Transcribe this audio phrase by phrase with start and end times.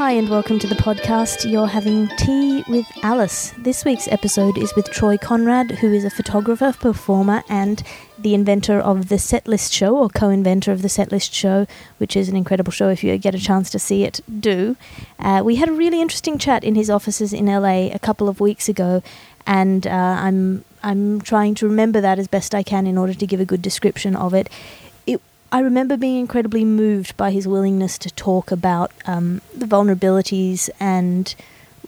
[0.00, 1.44] Hi, and welcome to the podcast.
[1.44, 3.52] You're having tea with Alice.
[3.58, 7.82] This week's episode is with Troy Conrad, who is a photographer, performer, and
[8.18, 11.66] the inventor of the Setlist Show, or co inventor of the Setlist Show,
[11.98, 12.88] which is an incredible show.
[12.88, 14.74] If you get a chance to see it, do.
[15.18, 18.40] Uh, we had a really interesting chat in his offices in LA a couple of
[18.40, 19.02] weeks ago,
[19.46, 23.26] and uh, I'm, I'm trying to remember that as best I can in order to
[23.26, 24.48] give a good description of it.
[25.52, 31.34] I remember being incredibly moved by his willingness to talk about um, the vulnerabilities and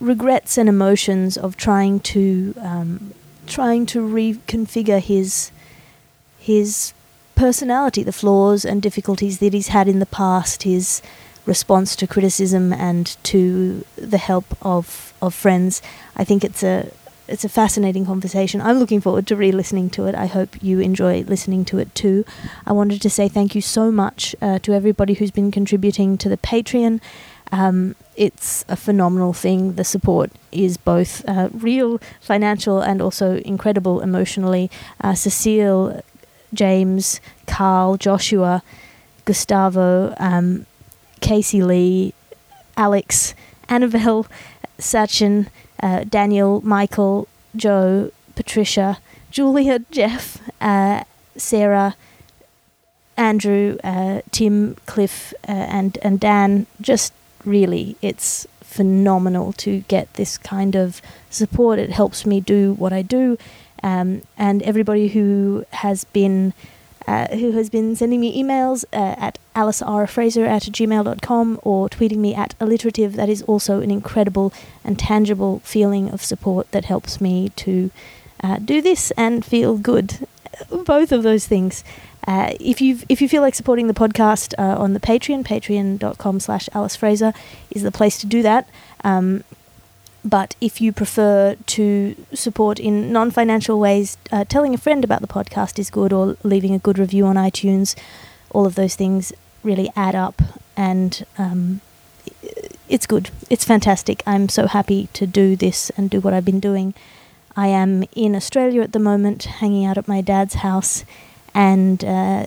[0.00, 3.14] regrets and emotions of trying to um,
[3.46, 5.52] trying to reconfigure his
[6.38, 6.92] his
[7.36, 11.00] personality, the flaws and difficulties that he's had in the past, his
[11.46, 15.80] response to criticism and to the help of of friends.
[16.16, 16.90] I think it's a
[17.28, 18.60] it's a fascinating conversation.
[18.60, 20.14] I'm looking forward to re-listening to it.
[20.14, 22.24] I hope you enjoy listening to it too.
[22.66, 26.28] I wanted to say thank you so much uh, to everybody who's been contributing to
[26.28, 27.00] the Patreon.
[27.52, 29.74] Um, it's a phenomenal thing.
[29.74, 34.70] The support is both uh, real, financial, and also incredible emotionally.
[35.00, 36.02] Uh, Cecile,
[36.54, 38.62] James, Carl, Joshua,
[39.24, 40.66] Gustavo, um,
[41.20, 42.14] Casey Lee,
[42.76, 43.34] Alex,
[43.68, 44.26] Annabelle,
[44.78, 45.48] Sachin,
[45.82, 48.98] uh, Daniel, Michael, Joe, Patricia,
[49.30, 51.04] Julia, Jeff, uh,
[51.36, 51.96] Sarah,
[53.16, 56.66] Andrew, uh, Tim, Cliff, uh, and and Dan.
[56.80, 57.12] Just
[57.44, 61.78] really, it's phenomenal to get this kind of support.
[61.78, 63.36] It helps me do what I do,
[63.82, 66.54] um, and everybody who has been
[67.06, 72.34] uh, who has been sending me emails uh, at alicerfraser at gmail.com or tweeting me
[72.34, 73.14] at alliterative.
[73.14, 74.52] That is also an incredible
[74.84, 77.90] and tangible feeling of support that helps me to
[78.42, 80.26] uh, do this and feel good.
[80.84, 81.84] Both of those things.
[82.26, 86.40] Uh, if you if you feel like supporting the podcast uh, on the Patreon, patreon.com
[86.40, 87.32] slash Alice Fraser
[87.70, 88.68] is the place to do that.
[89.02, 89.42] Um,
[90.24, 95.20] but if you prefer to support in non financial ways, uh, telling a friend about
[95.20, 97.96] the podcast is good, or leaving a good review on iTunes.
[98.50, 100.42] All of those things really add up,
[100.76, 101.80] and um,
[102.88, 103.30] it's good.
[103.48, 104.22] It's fantastic.
[104.26, 106.94] I'm so happy to do this and do what I've been doing.
[107.56, 111.04] I am in Australia at the moment, hanging out at my dad's house,
[111.54, 112.46] and uh,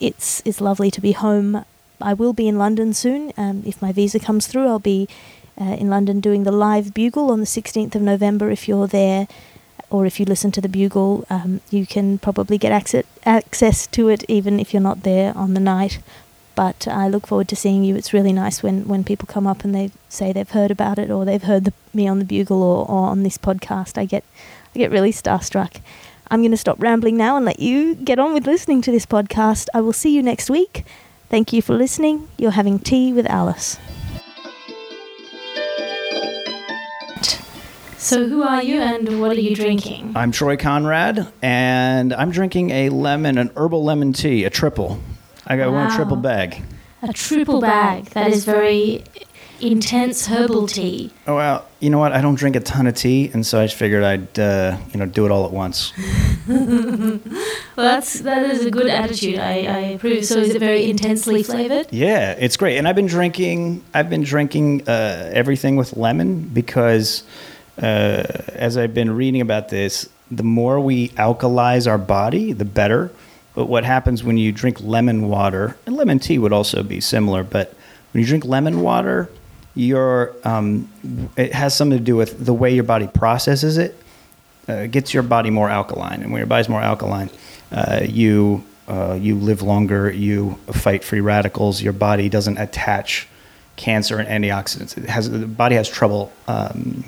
[0.00, 1.64] it's it's lovely to be home.
[2.00, 3.32] I will be in London soon.
[3.36, 5.08] Um, if my visa comes through, I'll be
[5.60, 8.50] uh, in London doing the live bugle on the 16th of November.
[8.50, 9.26] If you're there,
[9.90, 14.08] or if you listen to the bugle, um, you can probably get access access to
[14.08, 15.98] it even if you're not there on the night.
[16.58, 17.94] But I look forward to seeing you.
[17.94, 21.08] It's really nice when, when people come up and they say they've heard about it
[21.08, 23.96] or they've heard the, me on the bugle or, or on this podcast.
[23.96, 24.24] I get
[24.74, 25.80] I get really starstruck.
[26.32, 29.06] I'm going to stop rambling now and let you get on with listening to this
[29.06, 29.68] podcast.
[29.72, 30.84] I will see you next week.
[31.28, 32.26] Thank you for listening.
[32.36, 33.78] You're having tea with Alice.
[37.98, 40.12] So, who are you and what are you drinking?
[40.16, 44.98] I'm Troy Conrad, and I'm drinking a lemon, an herbal lemon tea, a triple.
[45.48, 46.62] I got one triple bag.
[47.00, 48.04] A triple bag.
[48.10, 49.02] That is very
[49.60, 51.10] intense herbal tea.
[51.26, 52.12] Oh well, you know what?
[52.12, 55.00] I don't drink a ton of tea, and so I just figured I'd uh, you
[55.00, 55.92] know do it all at once.
[56.48, 57.18] well,
[57.76, 59.38] that's that is a good attitude.
[59.38, 60.26] I, I approve.
[60.26, 61.86] So is it very intensely flavored?
[61.90, 62.76] Yeah, it's great.
[62.76, 63.82] And I've been drinking.
[63.94, 67.22] I've been drinking uh, everything with lemon because
[67.78, 73.10] uh, as I've been reading about this, the more we alkalize our body, the better.
[73.58, 77.42] But what happens when you drink lemon water, and lemon tea would also be similar,
[77.42, 77.74] but
[78.12, 79.28] when you drink lemon water,
[79.74, 80.88] your um,
[81.36, 83.96] it has something to do with the way your body processes it.
[84.68, 87.30] Uh, gets your body more alkaline, and when your body's more alkaline,
[87.72, 90.08] uh, you uh, you live longer.
[90.08, 91.82] You fight free radicals.
[91.82, 93.26] Your body doesn't attach
[93.74, 94.96] cancer and antioxidants.
[94.96, 97.02] It has the body has trouble um,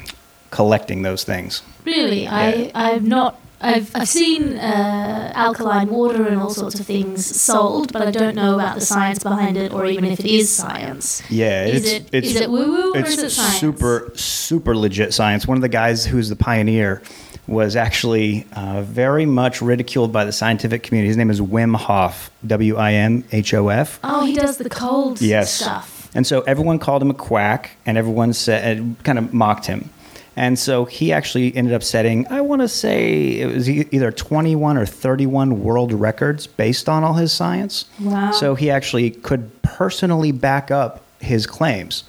[0.50, 1.62] collecting those things.
[1.84, 2.34] Really, yeah.
[2.34, 3.38] I I've not.
[3.62, 8.34] I've, I've seen uh, alkaline water and all sorts of things sold, but I don't
[8.34, 11.22] know about the science behind it, or even if it is science.
[11.30, 13.60] Yeah, is it's, it it's, is it woo woo or is it science?
[13.60, 15.46] super super legit science.
[15.46, 17.02] One of the guys who's the pioneer
[17.46, 21.08] was actually uh, very much ridiculed by the scientific community.
[21.08, 24.00] His name is Wim Hof, W I M H O F.
[24.02, 25.52] Oh, he does the cold yes.
[25.52, 26.08] stuff.
[26.14, 29.90] And so everyone called him a quack, and everyone said kind of mocked him.
[30.36, 34.76] And so he actually ended up setting, I want to say it was either 21
[34.76, 37.84] or 31 world records based on all his science.
[38.00, 38.30] Wow.
[38.32, 42.04] So he actually could personally back up his claims.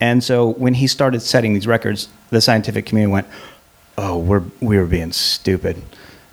[0.00, 3.26] And so when he started setting these records, the scientific community went,
[3.98, 5.82] "Oh, we're we were being stupid,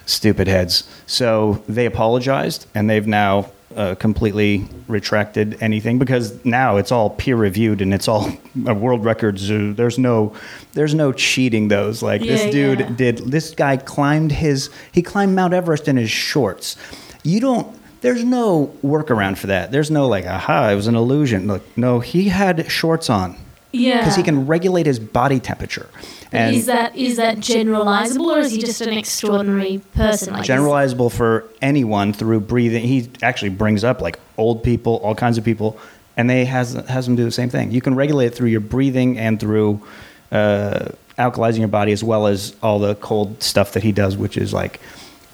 [0.05, 6.91] stupid heads." So they apologized, and they've now uh, completely retracted anything because now it's
[6.91, 8.29] all peer reviewed and it's all
[8.65, 9.71] a world record zoo.
[9.73, 10.33] There's no,
[10.73, 12.01] there's no cheating those.
[12.01, 12.89] Like Yeah, this dude yeah.
[12.89, 13.17] did.
[13.19, 14.69] This guy climbed his.
[14.91, 16.75] He climbed Mount Everest in his shorts.
[17.23, 17.77] You don't.
[18.01, 19.71] There's no workaround for that.
[19.71, 21.47] There's no like, aha, it was an illusion.
[21.47, 23.37] Look, no, he had shorts on
[23.71, 23.99] Yeah.
[23.99, 25.89] because he can regulate his body temperature.
[26.31, 30.33] And is that is that generalizable, or is he just an extraordinary person?
[30.33, 32.83] Like, generalizable for anyone through breathing.
[32.83, 35.79] He actually brings up like old people, all kinds of people,
[36.17, 37.71] and they has has them do the same thing.
[37.71, 39.81] You can regulate it through your breathing and through
[40.31, 44.37] uh, alkalizing your body, as well as all the cold stuff that he does, which
[44.37, 44.79] is like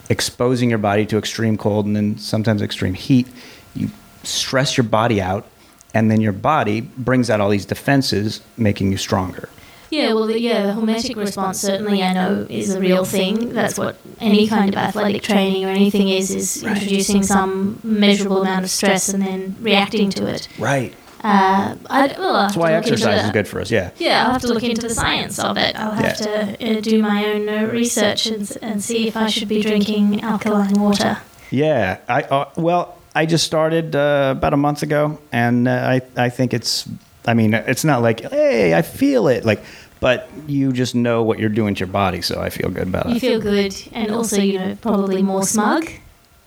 [0.10, 3.28] exposing your body to extreme cold and then sometimes extreme heat.
[3.76, 3.90] You
[4.24, 5.48] stress your body out,
[5.94, 9.50] and then your body brings out all these defenses, making you stronger.
[9.90, 13.54] Yeah, well, the, yeah, the hormetic response certainly I know is a real thing.
[13.54, 16.74] That's what any kind of athletic training or anything is: is Right.
[16.76, 20.48] introducing some measurable amount of stress and then reacting to it.
[20.58, 20.96] Right.
[21.24, 23.72] Uh, I, well, That's why exercise is good for us.
[23.72, 23.92] Yeah.
[23.98, 25.74] Yeah, I'll have to look into the science of it.
[25.78, 29.48] I'll have to uh, do my own uh, research and, and see if I should
[29.48, 31.20] be drinking alkaline water.
[31.50, 36.02] Yeah, I uh, well, I just started uh, about a month ago, and uh, I
[36.16, 36.88] I think it's.
[37.26, 39.64] I mean, it's not like hey, I feel it, like,
[40.00, 43.06] but you just know what you're doing to your body, so I feel good about
[43.06, 43.14] it.
[43.14, 45.90] You feel good, and also you know probably more smug.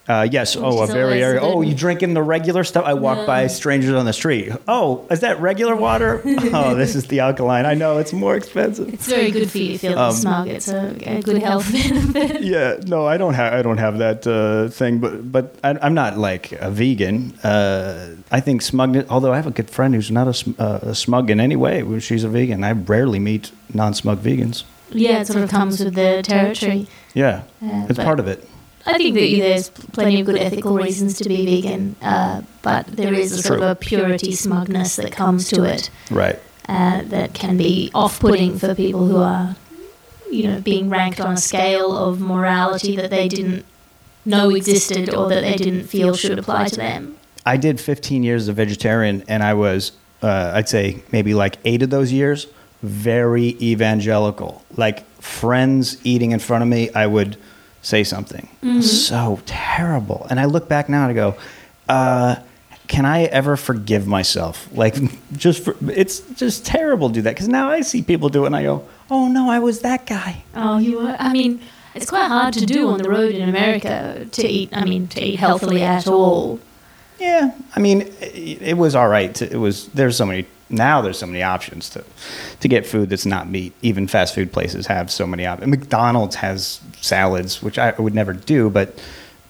[0.08, 0.54] Uh, yes.
[0.56, 1.20] Oh, a very.
[1.22, 1.40] area.
[1.42, 2.84] Oh, you drinking the regular stuff?
[2.84, 3.26] I walk No.
[3.26, 4.52] by strangers on the street.
[4.68, 6.22] Oh, is that regular water?
[6.26, 7.66] oh, this is the alkaline.
[7.66, 8.92] I know it's more expensive.
[8.94, 10.46] It's very good for you to feel Um, smug.
[10.48, 12.42] It's a, a good health benefit.
[12.42, 15.94] Yeah, no, I don't have I don't have that uh, thing, but but I, I'm
[15.94, 17.32] not like a vegan.
[17.42, 19.06] Uh, I think smugness.
[19.10, 21.56] Although I have a good friend who's not a, sm- uh, a smug in any
[21.56, 21.82] way.
[21.98, 22.62] She's a vegan.
[22.64, 24.62] I rarely meet non-smug vegans.
[24.90, 26.86] yeah, it sort of comes with the territory.
[27.14, 28.48] Yeah, Uh, it's part of it.
[28.86, 33.12] I think that there's plenty of good ethical reasons to be vegan, uh, but there
[33.12, 36.38] is a sort of a purity smugness that comes to it Right.
[36.68, 39.56] uh, that can be off-putting for people who are,
[40.30, 43.64] you know, being ranked on a scale of morality that they didn't
[44.24, 47.16] know existed or that they didn't feel should apply to them.
[47.44, 49.92] I did 15 years as a vegetarian, and I was,
[50.22, 52.46] uh, I'd say, maybe like eight of those years,
[52.82, 54.62] very evangelical.
[54.76, 57.36] Like friends eating in front of me, I would
[57.86, 58.48] say something
[58.82, 60.26] so terrible.
[60.28, 61.36] And I look back now and I go,
[61.88, 62.36] uh,
[62.88, 64.68] can I ever forgive myself?
[64.72, 64.96] Like,
[65.32, 68.46] just for, it's just terrible to do that because now I see people do it
[68.46, 70.42] and I go, oh no, I was that guy.
[70.54, 71.16] Oh, you were.
[71.18, 71.60] I mean,
[71.94, 74.70] it's quite hard to do on the road in America to eat.
[74.72, 76.58] I mean, to eat healthily at all.
[77.20, 79.32] Yeah, I mean, it, it was all right.
[79.36, 81.00] To, it was there's so many now.
[81.00, 82.04] There's so many options to
[82.60, 83.72] to get food that's not meat.
[83.82, 85.70] Even fast food places have so many options.
[85.70, 88.98] McDonald's has salads, which I would never do, but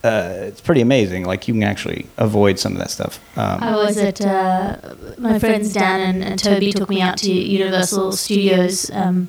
[0.05, 1.25] uh, it's pretty amazing.
[1.25, 3.19] Like you can actually avoid some of that stuff.
[3.37, 4.77] Um, I was at uh,
[5.19, 9.29] my friends Dan and, and Toby took me out to Universal Studios um,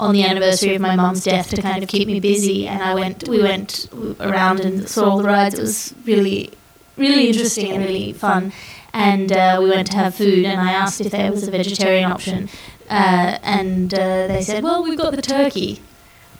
[0.00, 2.94] on the anniversary of my mum's death to kind of keep me busy, and I
[2.94, 3.28] went.
[3.28, 3.88] We went
[4.20, 5.54] around and saw all the rides.
[5.58, 6.50] It was really,
[6.96, 8.52] really interesting and really fun.
[8.96, 12.10] And uh, we went to have food, and I asked if there was a vegetarian
[12.10, 12.48] option,
[12.88, 15.82] uh, and uh, they said, "Well, we've got the turkey,"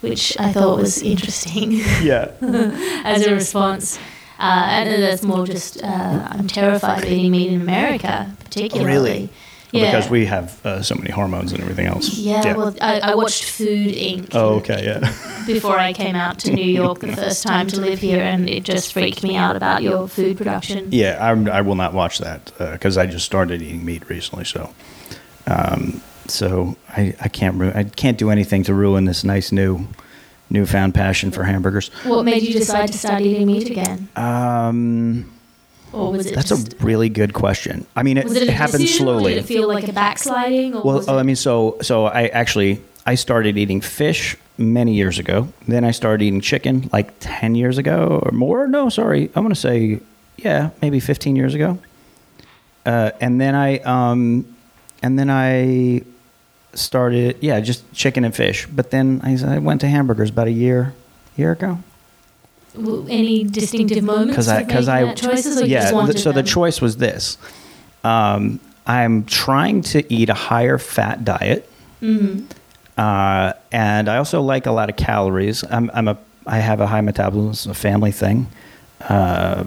[0.01, 1.73] which I thought was interesting
[2.03, 2.33] yeah,
[3.05, 3.99] as a response.
[4.39, 8.91] Uh, and that's more just uh, I'm terrified of eating meat in America, particularly.
[8.91, 9.29] really?
[9.73, 9.87] Yeah.
[9.91, 12.17] because we have uh, so many hormones and everything else.
[12.17, 14.29] yeah, well, I, I watched Food Inc.
[14.33, 15.45] oh, okay, yeah.
[15.47, 18.63] before I came out to New York the first time to live here, and it
[18.65, 20.89] just freaked me out about your food production.
[20.93, 24.45] Yeah, I'm, I will not watch that because I just started eating meat recently.
[24.45, 24.73] So,
[25.47, 29.87] um, so I, I can't ru- I can't do anything to ruin this nice new
[30.49, 31.89] newfound passion for hamburgers.
[32.05, 35.33] What made you decide to start eating meat again, Um,
[35.97, 37.87] or was it that's just, a really good question.
[37.97, 39.35] I mean, it, it, it a happened decision, or slowly.
[39.35, 40.75] Did it feel like a backsliding?
[40.75, 45.19] Or Well, oh, I mean, so so I actually I started eating fish many years
[45.19, 45.49] ago.
[45.67, 48.67] Then I started eating chicken like ten years ago or more.
[48.67, 50.01] No, sorry, I'm gonna say
[50.37, 51.79] yeah, maybe fifteen years ago.
[52.85, 54.57] Uh, and then I um,
[55.03, 56.03] and then I
[56.75, 58.67] started yeah, just chicken and fish.
[58.67, 60.95] But then I, I went to hamburgers about a year
[61.37, 61.79] year ago.
[63.09, 64.31] Any distinctive moments?
[64.31, 65.79] because I because I choices, or yeah.
[65.81, 67.39] just th- wanted so the choice was this:
[68.05, 71.69] um, I'm trying to eat a higher fat diet,
[72.03, 72.45] Mhm.
[72.99, 75.65] uh, and I also like a lot of calories.
[75.71, 76.17] I'm I'm a
[76.47, 78.47] I have a high metabolism, it's a family thing.
[79.09, 79.65] Uh,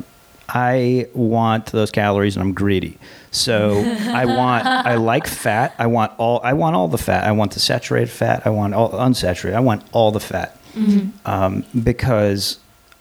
[0.51, 2.97] I want those calories, and I'm greedy.
[3.31, 5.75] So I want I like fat.
[5.77, 7.25] I want all I want all the fat.
[7.25, 8.41] I want the saturated fat.
[8.45, 9.53] I want all unsaturated.
[9.53, 11.11] I want all the fat Mhm.
[11.25, 12.57] um, because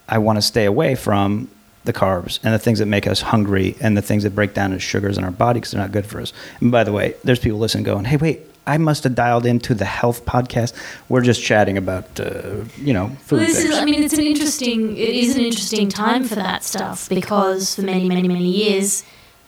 [0.09, 1.49] I want to stay away from
[1.85, 4.73] the carbs and the things that make us hungry and the things that break down
[4.73, 6.33] as sugars in our body because they're not good for us.
[6.61, 9.75] And by the way, there's people listening going, hey, wait, I must have dialed into
[9.75, 10.75] the health podcast.
[11.09, 13.39] We're just chatting about, uh, you know, food.
[13.39, 13.71] Well, this things.
[13.71, 17.75] is, I mean, it's an interesting, it is an interesting time for that stuff because
[17.75, 19.05] for many, many, many years,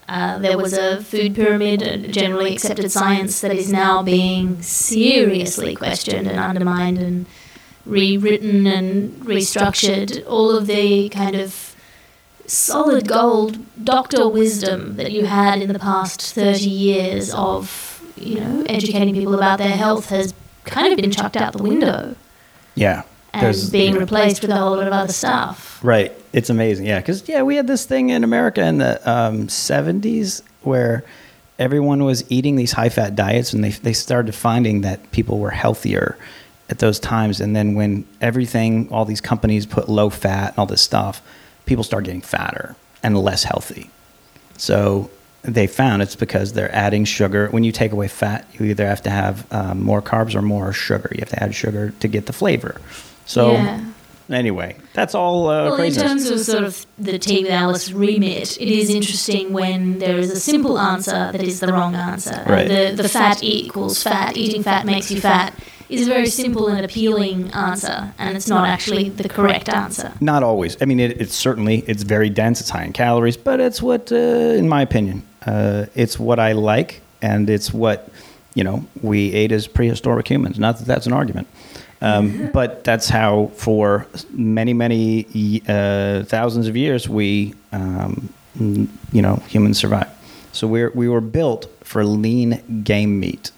[0.08, 5.76] uh, there was a food pyramid, a generally accepted science that is now being seriously
[5.76, 7.26] questioned and undermined and
[7.87, 10.25] rewritten and restructured.
[10.26, 11.70] All of the kind of
[12.46, 18.64] solid gold doctor wisdom that you had in the past 30 years of, you know,
[18.68, 20.34] educating people about their health has
[20.64, 22.14] kind of been chucked out the window
[22.75, 23.02] yeah.
[23.32, 25.82] and being replaced with a whole lot of other stuff.
[25.82, 26.12] Right.
[26.32, 26.87] It's amazing.
[26.87, 26.99] Yeah.
[26.99, 31.04] Because, yeah, we had this thing in America in the um, 70s where
[31.58, 35.50] everyone was eating these high fat diets and they, they started finding that people were
[35.50, 36.18] healthier
[36.70, 37.40] at those times.
[37.40, 41.20] And then when everything, all these companies put low fat and all this stuff,
[41.66, 43.90] people start getting fatter and less healthy.
[44.56, 45.10] So
[45.42, 47.48] they found it's because they're adding sugar.
[47.48, 50.72] When you take away fat, you either have to have um, more carbs or more
[50.72, 51.10] sugar.
[51.12, 52.80] You have to add sugar to get the flavor.
[53.24, 53.84] So Yeah.
[54.30, 58.68] anyway, that's all uh, Well, in terms of sort of the with Alice remit, it
[58.68, 62.44] is interesting when there is a simple answer that is the wrong answer.
[62.46, 62.68] Right.
[62.68, 65.54] The, the fat equals fat, eating fat makes you fat,
[65.90, 70.12] is a very simple and appealing answer, and it's not actually the correct answer.
[70.20, 70.80] Not always.
[70.80, 72.61] I mean, it, it's certainly it's very dense.
[72.61, 76.52] It's high in calories, but it's what, uh, in my opinion, uh, it's what I
[76.52, 78.09] like, and it's what
[78.54, 80.59] you know we ate as prehistoric humans.
[80.59, 81.49] Not that that's an argument,
[82.00, 89.37] um, but that's how for many, many uh, thousands of years we, um, you know,
[89.49, 90.11] humans survived.
[90.52, 93.50] So we're we were built for lean game meat.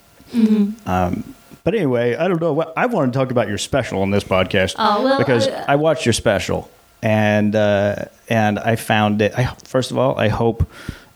[0.86, 2.52] Um, but anyway, I don't know.
[2.52, 5.64] what I want to talk about your special on this podcast Oh, well, because uh,
[5.68, 6.70] I watched your special
[7.02, 9.36] and uh, and I found it.
[9.36, 10.62] I, first of all, I hope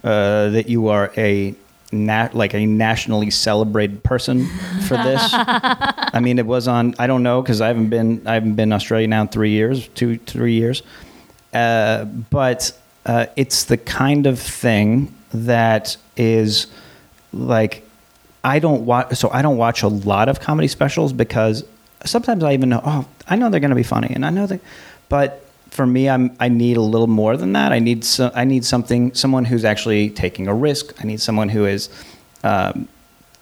[0.05, 1.55] uh, that you are a
[1.93, 4.47] nat- like a nationally celebrated person
[4.89, 5.23] for this.
[5.33, 6.95] I mean, it was on.
[6.99, 8.27] I don't know because I haven't been.
[8.27, 10.83] I haven't been Australia now in three years, two three years.
[11.55, 12.73] Uh, but
[13.07, 16.67] uh, it's the kind of thing that is
[17.33, 17.86] like
[18.47, 19.17] I don't watch.
[19.17, 21.65] So I don't watch a lot of comedy specials because
[22.05, 22.81] sometimes I even know.
[22.85, 24.61] Oh, I know they're going to be funny, and I know that.
[25.09, 27.73] But for me, I'm I need a little more than that.
[27.73, 30.95] I need so, I need something someone who's actually taking a risk.
[31.01, 31.91] I need someone who is.
[32.45, 32.89] Um,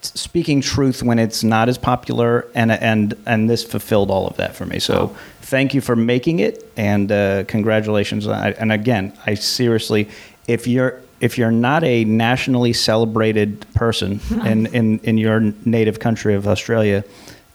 [0.01, 4.55] speaking truth when it's not as popular and and and this fulfilled all of that
[4.55, 10.07] for me so thank you for making it and uh, congratulations and again i seriously
[10.47, 16.35] if you're if you're not a nationally celebrated person in, in, in your native country
[16.35, 17.03] of australia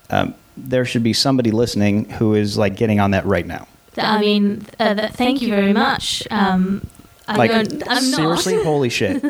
[0.10, 4.20] um, there should be somebody listening who is like getting on that right now I
[4.20, 6.28] mean, uh, that, thank you very much.
[6.32, 6.88] Um,
[7.30, 8.66] I like don't, I'm seriously not.
[8.66, 9.24] holy shit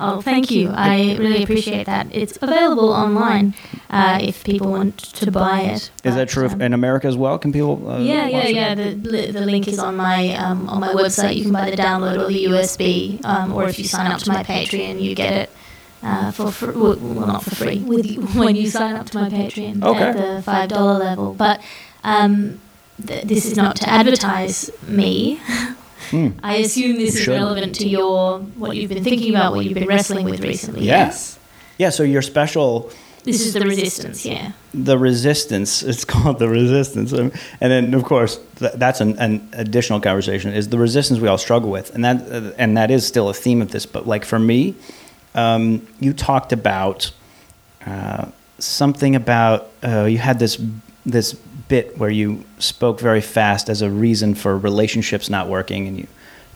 [0.00, 0.70] Oh, thank you.
[0.72, 2.06] I really appreciate that.
[2.12, 3.54] It's available online
[3.90, 5.90] uh, if people want to buy it.
[6.04, 8.54] is that true um, in america as well can people uh, yeah, yeah, watch it?
[8.54, 8.74] yeah.
[8.76, 11.34] The, the link is on my um, on my website.
[11.34, 14.30] You can buy the download or the USB, um, or if you sign up to
[14.32, 15.50] my Patreon, you get it
[16.04, 16.74] uh, for free.
[16.76, 17.78] Well, well, not for free.
[17.80, 20.02] With you, when you sign up to my Patreon Okay.
[20.10, 21.34] at the five dollar level.
[21.34, 21.60] But
[22.04, 22.60] um,
[23.04, 25.40] th- this is not to advertise me.
[26.10, 26.28] Hmm.
[26.42, 29.88] I assume this is relevant to your what you've been thinking about, what you've been
[29.88, 30.84] wrestling with recently.
[30.86, 31.38] Yes.
[31.78, 32.90] yeah so your special
[33.24, 34.24] This is the resistance.
[34.24, 34.52] Yeah.
[34.72, 39.48] the resistance it's called the resistance Um, and then of course th- that's an, an
[39.52, 43.06] additional conversation is the resistance we all struggle with and that uh, and that is
[43.06, 44.74] still a theme of this but like for me
[45.34, 47.10] um, you talked about
[47.86, 48.26] uh,
[48.58, 50.58] something about uh, you had this
[51.06, 51.36] this
[51.68, 56.06] bit where you spoke very fast as a reason for relationships not working and you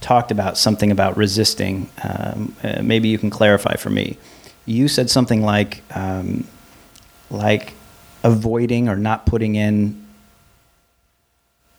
[0.01, 4.17] talked about something about resisting um, uh, maybe you can clarify for me
[4.67, 6.45] you said something like um,
[7.31, 7.75] like
[8.25, 10.05] avoiding or not putting in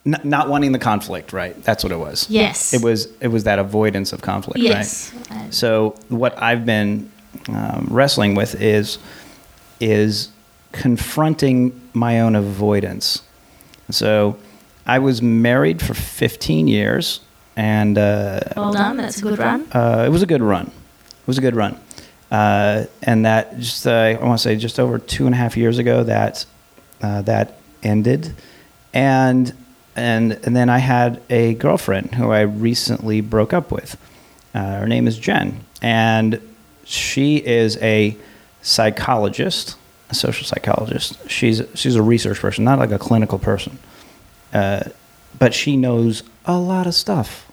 [0.06, 2.74] n- not wanting the conflict right that's what it was Yes.
[2.74, 5.14] it was it was that avoidance of conflict Yes.
[5.32, 7.12] right so what i've been
[7.50, 8.98] um, wrestling with is
[9.80, 10.30] is
[10.74, 13.22] confronting my own avoidance
[13.90, 14.38] so
[14.86, 17.22] i was married for 15 years
[17.56, 18.98] and uh, well done.
[18.98, 19.68] That's a good run.
[19.72, 20.66] uh, it was a good run.
[20.66, 21.80] It was a good run.
[22.32, 25.56] Uh, and that just, uh, I want to say just over two and a half
[25.56, 26.46] years ago that,
[27.02, 28.34] uh, that ended.
[28.92, 29.54] And,
[29.96, 33.98] and, and then I had a girlfriend who I recently broke up with.
[34.56, 35.60] Uh, her name is Jen.
[35.80, 36.42] And
[36.86, 38.18] she is a
[38.64, 39.76] psychologist,
[40.14, 41.18] a social psychologist.
[41.30, 43.78] She's, she's a research person, not like a clinical person.
[44.54, 44.84] Uh,
[45.38, 47.52] but she knows a lot of stuff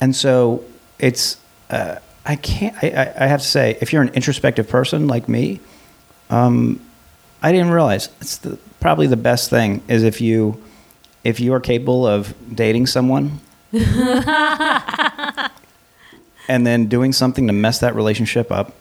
[0.00, 0.62] and so
[0.98, 1.38] it's
[1.70, 1.96] uh,
[2.26, 2.76] I can't.
[2.82, 5.60] I, I, I have to say, if you're an introspective person like me,
[6.30, 6.80] um,
[7.42, 10.62] I didn't realize it's the, probably the best thing is if you
[11.22, 13.40] if you are capable of dating someone
[13.72, 13.80] and
[16.66, 18.74] then doing something to mess that relationship up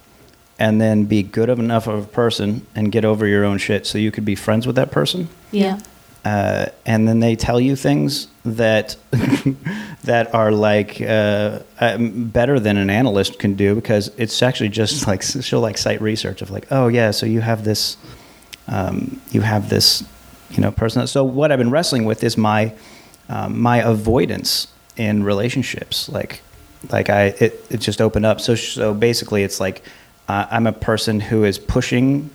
[0.63, 3.85] and then be good of enough of a person and get over your own shit
[3.85, 5.27] so you could be friends with that person?
[5.51, 5.79] Yeah.
[6.25, 8.95] uh, and then they tell you things that
[10.03, 15.05] that are like uh, um, better than an analyst can do because it's actually just
[15.11, 17.97] like she'll like cite research of like oh yeah so you have this
[18.67, 20.03] um, you have this
[20.51, 21.07] you know person.
[21.07, 22.73] So what I've been wrestling with is my
[23.29, 26.09] um, my avoidance in relationships.
[26.09, 26.41] Like
[26.89, 28.39] like I it, it just opened up.
[28.39, 29.83] So so basically it's like
[30.27, 32.29] uh, I'm a person who is pushing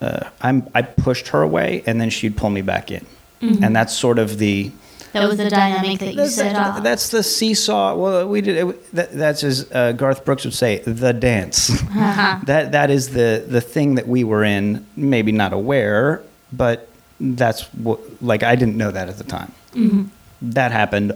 [0.00, 3.04] uh, I'm I pushed her away and then she'd pull me back in
[3.40, 4.70] and that's sort of the
[5.12, 6.82] That was the dynamic that you set up.
[6.82, 7.94] that's the seesaw.
[7.94, 11.70] Well, we did it, that, that's as uh, Garth Brooks would say, the dance.
[11.70, 12.40] Uh-huh.
[12.46, 14.84] that that is the the thing that we were in.
[14.96, 16.88] Maybe not aware, but
[17.20, 18.00] that's what.
[18.20, 19.52] Like I didn't know that at the time.
[19.74, 20.04] Mm-hmm.
[20.42, 21.12] That happened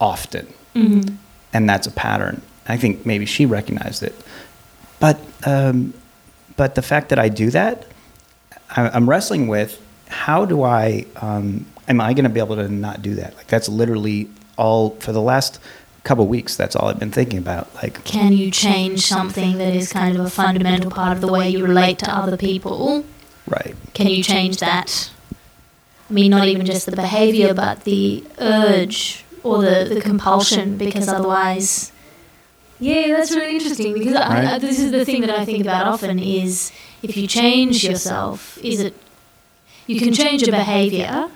[0.00, 1.14] often, Mm-hmm.
[1.52, 2.42] and that's a pattern.
[2.68, 4.14] I think maybe she recognized it,
[5.00, 5.94] but um,
[6.56, 7.86] but the fact that I do that,
[8.76, 9.80] I, I'm wrestling with.
[10.08, 11.06] How do I?
[11.16, 13.36] Um, am I going to be able to not do that?
[13.36, 15.58] Like that's literally all for the last
[16.04, 16.56] couple weeks.
[16.56, 17.74] That's all I've been thinking about.
[17.74, 21.50] Like Can you change something that is kind of a fundamental part of the way
[21.50, 23.04] you relate to other people?
[23.46, 25.10] right, Can you change that?
[26.08, 31.08] I mean, not even just the behavior, but the urge or the, the compulsion, because
[31.08, 31.92] otherwise.
[32.80, 35.86] Yeah, that's really interesting because I, I, this is the thing that I think about
[35.86, 36.72] often is
[37.02, 38.94] if you change yourself, is it
[39.86, 41.30] you can change your behavior,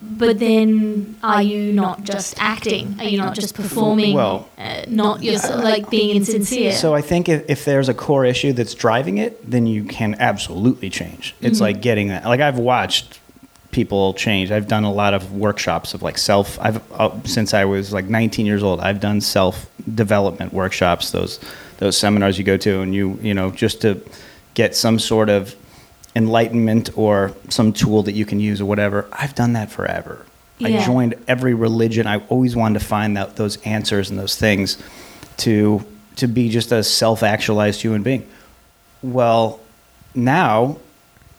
[0.00, 2.96] but then are you not just acting?
[3.00, 4.14] Are you not just performing?
[4.14, 6.72] Well- uh, not yourself, like being insincere.
[6.72, 10.14] So I think if, if there's a core issue that's driving it, then you can
[10.20, 11.34] absolutely change.
[11.40, 12.24] It's like getting that.
[12.26, 13.18] Like I've watched
[13.76, 14.50] people change.
[14.50, 16.58] I've done a lot of workshops of like self.
[16.58, 18.80] I've uh, since I was like 19 years old.
[18.80, 21.10] I've done self development workshops.
[21.10, 21.38] Those
[21.76, 24.00] those seminars you go to, and you you know just to
[24.54, 25.54] get some sort of
[26.16, 29.06] enlightenment or some tool that you can use or whatever.
[29.12, 30.24] I've done that forever.
[30.58, 32.06] I joined every religion.
[32.06, 34.82] I always wanted to find out those answers and those things
[35.44, 35.84] to
[36.16, 38.26] to be just a self-actualized human being.
[39.02, 39.60] Well,
[40.14, 40.78] now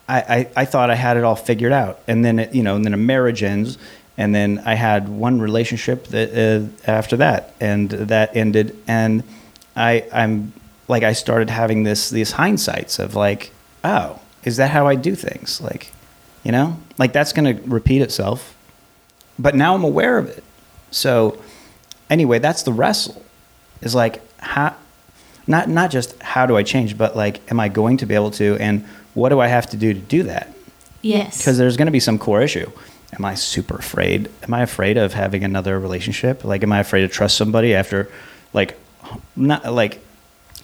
[0.08, 2.76] I, I, I thought I had it all figured out, and then it, you know,
[2.76, 3.78] and then a marriage ends,
[4.18, 9.24] and then I had one relationship that uh, after that, and that ended, and
[9.76, 10.54] I I'm
[10.88, 13.52] like I started having this these hindsights of like,
[13.84, 15.62] oh, is that how I do things?
[15.62, 15.92] Like,
[16.44, 18.56] you know, like that's to repeat itself,
[19.38, 20.44] but now I'm aware of it.
[20.90, 21.42] So
[22.10, 23.22] anyway, that's the wrestle.
[23.82, 24.76] Is like how
[25.46, 28.32] not not just how do I change, but like am I going to be able
[28.32, 28.86] to and
[29.18, 30.54] what do I have to do to do that?
[31.02, 31.40] yes.
[31.40, 32.72] Because there's going to be some core issue.
[33.14, 34.30] Am I super afraid?
[34.44, 36.44] Am I afraid of having another relationship?
[36.44, 38.12] Like am I afraid to trust somebody after
[38.54, 38.78] like
[39.36, 40.04] not like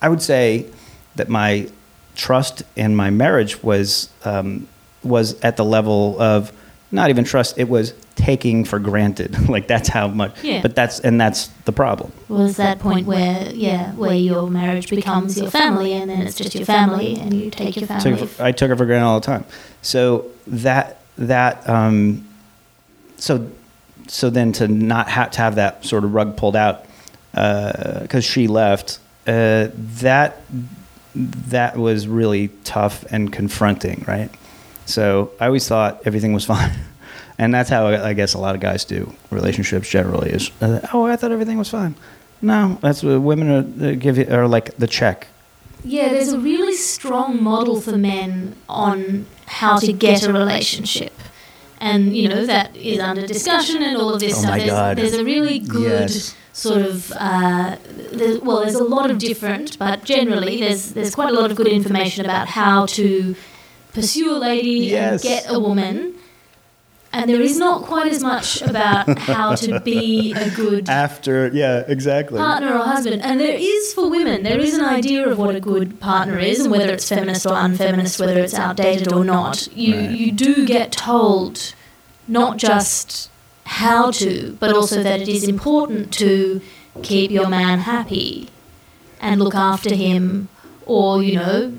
[0.02, 0.68] I would say
[1.16, 1.70] that my
[2.16, 4.68] trust in my marriage was um,
[5.04, 6.52] was at the level of
[6.94, 7.58] not even trust.
[7.58, 9.50] It was taking for granted.
[9.50, 10.42] like that's how much.
[10.44, 10.62] Yeah.
[10.62, 12.12] But that's and that's the problem.
[12.30, 16.56] was that point where yeah where your marriage becomes your family and then it's just
[16.56, 19.26] your family and you take your family took, I took it for granted all the
[19.26, 19.46] time.
[19.82, 22.28] So that that um,
[23.18, 23.50] so
[24.08, 26.86] so then to not have to have that sort of rug pulled out
[27.34, 30.42] because she left, uh, that
[31.16, 34.30] that was really tough and confronting, right?
[34.86, 36.72] So I always thought everything was fine.
[37.40, 41.06] And that's how I guess a lot of guys do relationships generally is, uh, oh,
[41.06, 41.96] I thought everything was fine.
[42.42, 43.50] No, that's what women
[43.82, 45.28] are, give you, are like the check.
[45.84, 51.12] yeah there's a really strong model for men on how to get a relationship
[51.80, 54.70] and you know that is under discussion and all of this Oh stuff my there's,
[54.70, 54.98] God.
[54.98, 56.36] there's a really good Yes.
[56.54, 57.76] sort of uh,
[58.18, 61.58] there's, well there's a lot of different but generally there's there's quite a lot of
[61.58, 63.36] good information about how to
[63.94, 65.12] pursue a lady Yes.
[65.12, 66.14] and get a woman
[67.16, 71.84] and there is not quite as much about how to be a good After, yeah,
[71.88, 72.40] exactly.
[72.40, 73.22] partner or husband.
[73.22, 76.60] And there is for women, there is an idea of what a good partner is,
[76.62, 79.68] and whether it's feminist or unfeminist, whether it's outdated or not.
[79.76, 80.10] You Right.
[80.10, 81.76] you do get told
[82.28, 83.30] not just
[83.66, 86.62] how to, but also that it is important to
[87.04, 88.50] keep your man happy
[89.22, 90.50] and look after him,
[90.88, 91.74] or you know,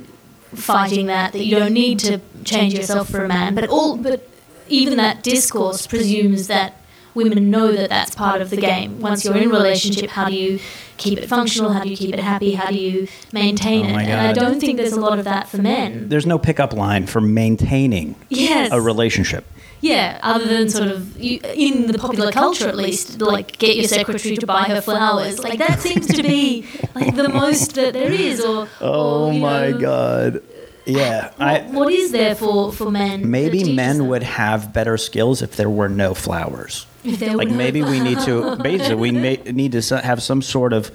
[0.54, 3.54] fighting that that you don't need to change yourself for a man.
[3.54, 4.28] But all but
[4.68, 6.80] even that discourse presumes that
[7.14, 9.00] women know that that's part of the game.
[9.00, 10.58] Once you're in a relationship, how do you
[10.96, 11.72] keep it functional?
[11.72, 12.54] How do you keep it happy?
[12.54, 14.06] How do you maintain Oh it?
[14.08, 16.08] And I don't think there's a lot of that for men.
[16.08, 18.70] There's no pickup line for maintaining Yes.
[18.72, 19.44] a relationship.
[19.90, 23.84] Yeah, other than sort of you, in the popular culture at least, like get your
[24.00, 25.38] secretary to buy her flowers.
[25.46, 28.40] Like that seems to be like the most that there is.
[28.40, 30.42] Or Oh or, you my know, god.
[30.86, 31.32] Yeah.
[31.38, 33.30] Uh, I What, what is there for for men?
[33.30, 34.08] maybe men them?
[34.08, 36.86] would have better skills if there were no flowers.
[37.04, 40.40] If there Like were- maybe we need to basically we may, need to have some
[40.42, 40.90] sort of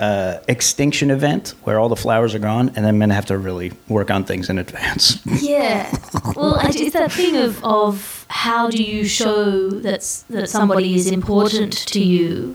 [0.00, 3.72] uh, extinction event where all the flowers are gone, and then men have to really
[3.88, 5.18] work on things in advance.
[5.40, 5.90] Yeah.
[6.36, 11.10] Well, I- it's that thing of, of how do you show that's, that somebody is
[11.10, 12.54] important to you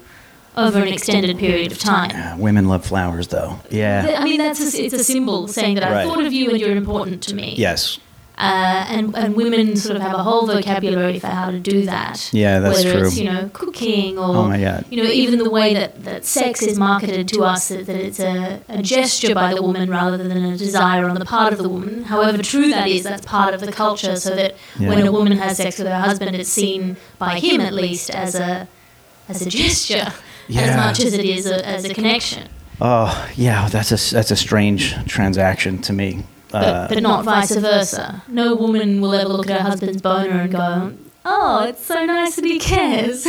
[0.55, 2.11] over an extended period of time?
[2.11, 3.59] Yeah, women love flowers, though.
[3.69, 4.15] Yeah.
[4.19, 6.07] I mean, that's a, it's a symbol saying that Right.
[6.07, 7.55] thought of you and you're important to me.
[7.57, 7.99] Yes.
[8.43, 12.29] Uh, and, and women sort of have a whole vocabulary for how to do that.
[12.33, 12.93] Yeah, that's Whether true.
[13.03, 14.83] Whether it's, you know, cooking or, Oh my God.
[14.89, 18.19] you know, even the way that, that sex is marketed to us, that, that it's
[18.19, 21.69] a, a gesture by the woman rather than a desire on the part of the
[21.69, 22.03] woman.
[22.03, 24.89] However true that is, that's part of the culture, so that Yeah.
[24.89, 28.35] when a woman has sex with her husband, it's seen by him at least as
[28.35, 28.67] a,
[29.29, 30.11] as a gesture
[30.49, 32.49] as much as it is a, as a connection.
[32.81, 33.69] Oh, yeah.
[33.69, 36.25] That's a that's a strange transaction to me.
[36.53, 38.23] But, Uh, but not vice versa.
[38.27, 40.93] No woman will ever look at her husband's boner and go,
[41.25, 43.25] "Oh, it's so nice that he cares."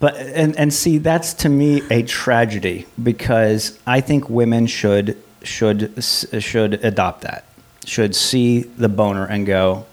[0.00, 5.92] but and and see that's to me a tragedy because I think women should should
[6.02, 7.44] should adopt that.
[7.84, 9.84] Should see the boner and go,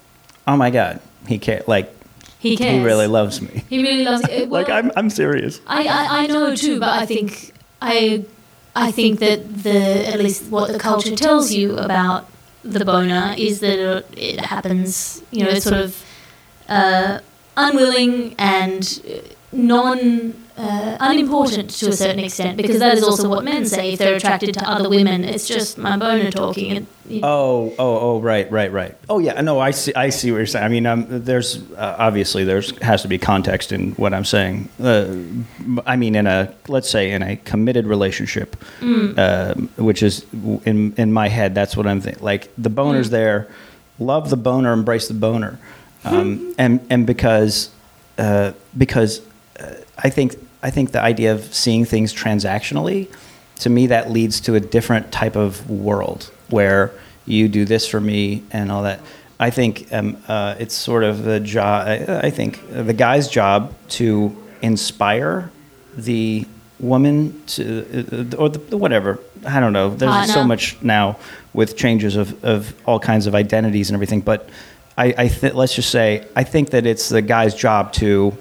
[0.48, 1.94] "Oh my god, he care like
[2.40, 2.80] he cares.
[2.80, 4.50] he really loves me." He really loves it.
[4.58, 5.60] like I'm I'm serious.
[5.68, 7.52] I, I, I know too, but I think
[7.82, 8.24] I
[8.76, 12.30] I think that the at least what the culture tells you about
[12.64, 16.06] the boner is that it, happens, you know, sort of
[16.70, 17.20] uh,
[17.58, 18.84] unwilling and
[19.52, 24.00] non uh, unimportant to a certain extent because that is also what men say if
[24.00, 25.24] they're attracted to other women.
[25.24, 26.66] It's just my boner talking.
[26.66, 26.86] You know,
[27.24, 28.96] Oh, oh, oh, right, right, right.
[29.10, 29.42] Oh, yeah.
[29.42, 29.94] No, I see.
[29.96, 30.64] I see what you're saying.
[30.64, 34.70] I mean, um, there's uh, obviously there's has to be context in what I'm saying.
[34.82, 35.16] Uh,
[35.86, 40.26] I mean, in a let's say in a committed relationship, um, which is
[40.64, 42.24] in in my head, that's what I'm thinking.
[42.24, 43.50] Like the boner's there,
[44.00, 45.60] love the boner, embrace the boner,
[46.06, 47.72] um, and and because
[48.18, 49.22] uh, because
[49.60, 53.10] uh, I think I think the idea of seeing things transactionally,
[53.60, 56.92] to me, that leads to a different type of world where
[57.26, 59.00] you do this for me and all that.
[59.40, 61.88] I think um, uh, it's sort of the job.
[61.88, 65.52] I, think the guy's job to inspire
[65.98, 66.46] the
[66.80, 69.20] woman to, uh, or the, whatever.
[69.46, 69.90] I don't know.
[69.96, 71.18] There's so much now
[71.54, 74.22] with changes of, of all kinds of identities and everything.
[74.22, 74.48] But
[74.96, 78.38] I, I th- let's just say I think that it's the guy's job to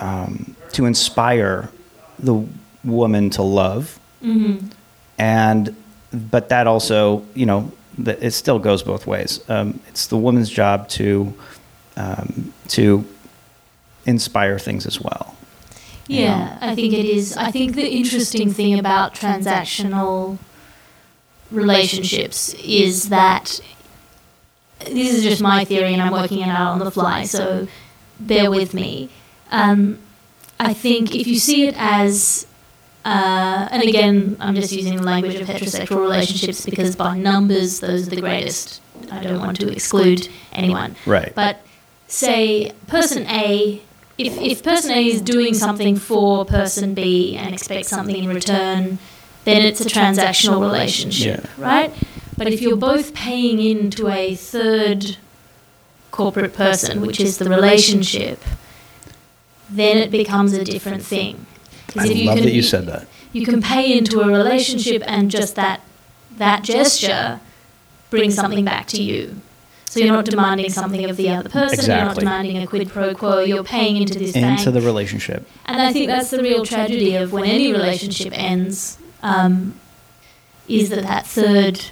[0.00, 1.70] um, to inspire
[2.18, 2.46] the
[2.84, 3.98] woman to love,
[5.18, 5.74] and
[6.12, 7.72] but that also you know
[8.06, 9.40] it still goes both ways.
[9.48, 11.32] Um, it's the woman's job to
[11.96, 13.04] um, to
[14.06, 15.36] inspire things as well.
[16.06, 17.36] Yeah, I think it is.
[17.36, 20.38] I think the interesting thing about transactional
[21.50, 23.60] relationships is that
[24.80, 27.66] this is just my theory and I'm working it out on the fly, so
[28.20, 29.08] bear with me.
[29.50, 29.98] Um,
[30.60, 32.46] I think if you see it as,
[33.04, 38.06] uh, and again, I'm just using the language of heterosexual relationships because by numbers, those
[38.06, 38.80] are the greatest.
[39.10, 40.96] I don't want to exclude anyone.
[41.06, 41.32] Right.
[41.34, 41.60] But
[42.06, 43.82] say person A,
[44.16, 48.98] if, if person A is doing something for person B and expects something in return,
[49.44, 51.64] then it's a transactional relationship, Yeah.
[51.64, 51.94] right?
[52.36, 55.16] But if you're both paying into a third
[56.10, 58.40] corporate person, which is the relationship,
[59.70, 61.46] then it becomes a different thing.
[61.96, 63.06] I if love can- that you said that.
[63.32, 65.80] You can pay into a relationship and just that
[66.36, 67.40] that gesture
[68.10, 69.40] brings something back to you.
[69.86, 71.84] So you're not demanding something of the other person.
[71.90, 73.40] You're not demanding a quid pro quo.
[73.40, 74.58] You're paying into this bank.
[74.58, 75.46] Into the relationship.
[75.66, 79.74] and I think that's the real tragedy of when any relationship ends, um,
[80.68, 81.86] is that that third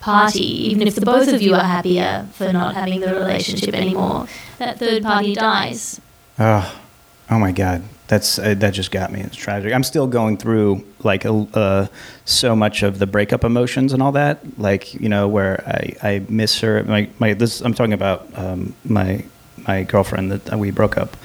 [0.00, 4.26] party, even if the both of you are happier for not having the relationship anymore,
[4.58, 6.00] that third party dies.
[6.38, 6.80] Oh,
[7.30, 9.20] oh my God, that's uh, that just got me.
[9.20, 9.72] It's tragic.
[9.72, 11.86] I'm still going through like uh,
[12.24, 14.58] so much of the breakup emotions and all that.
[14.58, 16.82] Like you know, where I, I miss her.
[16.84, 19.24] My my this I'm talking about um, my
[19.66, 21.16] my girlfriend that we broke up.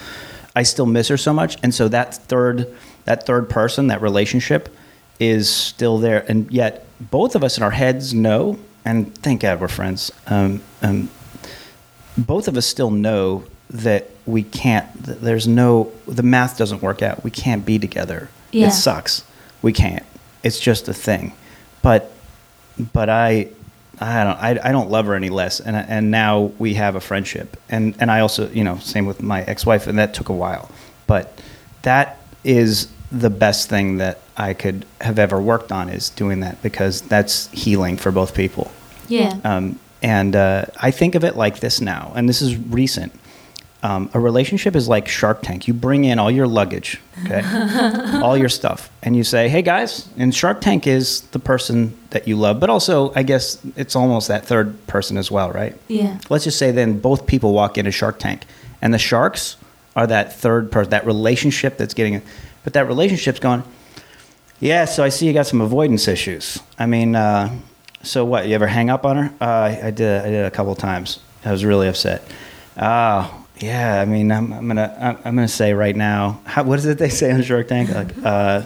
[0.55, 2.73] I still miss her so much, and so that third
[3.05, 4.73] that third person, that relationship,
[5.19, 9.59] is still there, and yet both of us in our heads know, and thank God
[9.59, 10.11] we're friends.
[10.27, 11.09] Um, um,
[12.17, 14.87] both of us still know that we can't.
[15.03, 17.23] There's no the math doesn't work out.
[17.23, 18.29] We can't be together.
[18.51, 18.67] Yeah.
[18.67, 19.23] It sucks.
[19.61, 20.05] We can't.
[20.43, 21.33] It's just a thing.
[21.81, 22.11] But
[22.93, 23.49] but I
[23.99, 26.99] I don't I, I don't love her any less and and now we have a
[27.01, 30.33] friendship and and I also you know same with my ex-wife and that took a
[30.33, 30.69] while
[31.07, 31.41] but
[31.81, 36.61] that is the best thing that I could have ever worked on is doing that
[36.61, 38.71] because that's healing for both people
[39.07, 39.39] Yeah.
[39.43, 43.11] um, and uh, I think of it like this now, and this is recent.
[43.83, 45.67] Um, a relationship is like Shark Tank.
[45.67, 47.43] You bring in all your luggage, okay,
[48.23, 52.27] all your stuff, and you say, "Hey guys," and Shark Tank is the person that
[52.27, 55.75] you love, but also I guess it's almost that third person as well, right?
[55.87, 56.17] yeah.
[56.29, 58.45] Let's just say then both people walk into Shark Tank,
[58.81, 59.57] and the sharks
[59.95, 62.21] are that third person, that relationship that's getting,
[62.63, 63.63] but that relationship's going.
[64.59, 66.59] Yeah, so I see you got some avoidance issues.
[66.79, 67.55] I mean, uh,
[68.01, 68.47] so what?
[68.47, 69.33] You ever hang up on her?
[69.39, 70.21] Uh, I, did.
[70.25, 71.19] I did a couple times.
[71.45, 72.23] I was really upset.
[72.75, 74.01] Oh, yeah.
[74.01, 74.95] I mean, I'm, I'm gonna.
[74.99, 76.39] I'm, I'm gonna say right now.
[76.45, 77.89] How, what is it they say on Shark Tank?
[77.89, 78.63] Like, uh,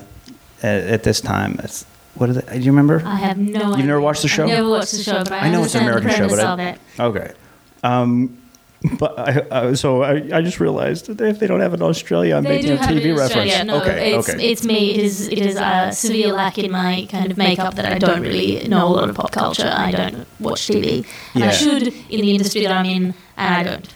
[0.63, 2.49] at, at this time, it's what is it?
[2.49, 3.01] Do you remember?
[3.05, 3.75] I have no.
[3.75, 4.43] You've never watched the show?
[4.43, 6.69] I've never watched the show, but I, I know it's an American show, but I-
[6.69, 6.79] it.
[6.99, 7.33] Okay.
[7.83, 8.37] Um,
[8.97, 12.35] but I, uh, so I, I just realized that if they don't have in Australia,
[12.35, 13.63] I'm They making a have it TV in reference.
[13.63, 14.43] No, okay, it's, okay.
[14.51, 14.91] it's me.
[14.95, 18.21] It is it is a severe lack in my kind of makeup that I don't
[18.21, 19.71] really know a lot of pop culture.
[19.71, 21.05] I don't watch TV.
[21.35, 21.49] And Yeah.
[21.49, 23.87] I should in the industry that I'm in, and I don't.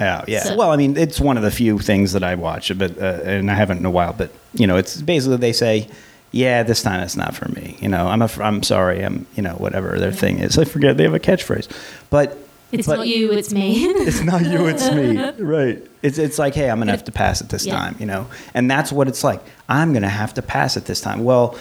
[0.00, 0.42] Yeah, yeah.
[0.44, 3.20] so- Well, I mean, it's one of the few things that I watch, but uh,
[3.24, 4.12] and I haven't in a while.
[4.12, 5.88] But you know, it's basically they say,
[6.32, 9.42] "Yeah, this time it's not for me." You know, I'm a, I'm sorry, I'm you
[9.42, 10.58] know whatever their thing is.
[10.58, 11.68] I forget they have a catchphrase,
[12.10, 12.38] but
[12.72, 13.84] It's but- not you, it's me.
[14.06, 15.16] it's not you, it's me.
[15.44, 15.82] Right.
[16.02, 17.76] It's it's like, hey, I'm gonna have to pass it this Yeah.
[17.76, 19.40] time, you know, and that's what it's like.
[19.68, 21.24] I'm gonna have to pass it this time.
[21.24, 21.56] Well,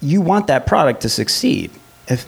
[0.00, 1.70] you want that product to succeed.
[2.08, 2.24] If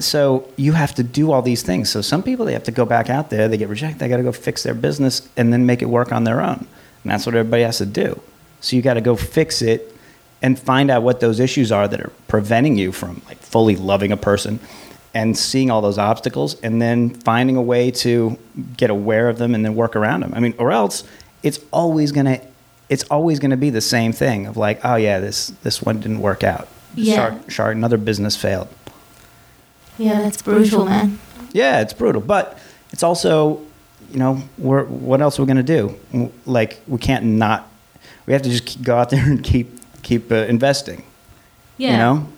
[0.00, 1.90] so, you have to do all these things.
[1.90, 4.18] So some people they have to go back out there, they get rejected, they got
[4.18, 6.66] to go fix their business and then make it work on their own,
[7.02, 8.20] and that's what everybody has to do.
[8.60, 9.94] So you got to go fix it
[10.42, 14.12] and find out what those issues are that are preventing you from like fully loving
[14.12, 14.60] a person
[15.14, 18.38] and seeing all those obstacles and then finding a way to
[18.76, 20.32] get aware of them and then work around them.
[20.34, 21.04] I mean, or else
[21.42, 22.40] it's always going to
[22.88, 26.00] it's always going to be the same thing of like, oh yeah, this this one
[26.00, 26.68] didn't work out.
[26.94, 27.14] Yeah.
[27.14, 28.68] Shark, shark, another business failed.
[29.98, 31.18] Yeah, that's brutal, man.
[31.52, 32.58] Yeah, it's brutal, but
[32.92, 33.60] it's also,
[34.10, 36.30] you know, we're, what else are we going to do?
[36.46, 37.68] Like, we can't not.
[38.26, 39.68] We have to just keep, go out there and keep
[40.02, 41.04] keep uh, investing.
[41.76, 41.90] Yeah.
[41.92, 42.28] You know,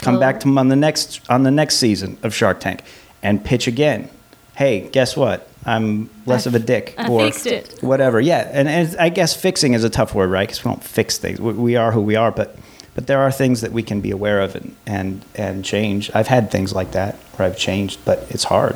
[0.00, 2.82] come Well- back to 'em on the next on the next season of Shark Tank
[3.22, 4.08] and pitch again.
[4.56, 5.48] Hey, guess what?
[5.64, 7.78] I'm less I of a dick, I or fixed it.
[7.82, 8.20] whatever.
[8.20, 10.48] Yeah, and, and I guess fixing is a tough word, right?
[10.48, 11.40] Because we don't fix things.
[11.40, 12.56] We, we are who we are, but
[12.98, 16.10] but there are things that we can be aware of and and and change.
[16.16, 18.74] I've had things like that where I've changed, but it's hard.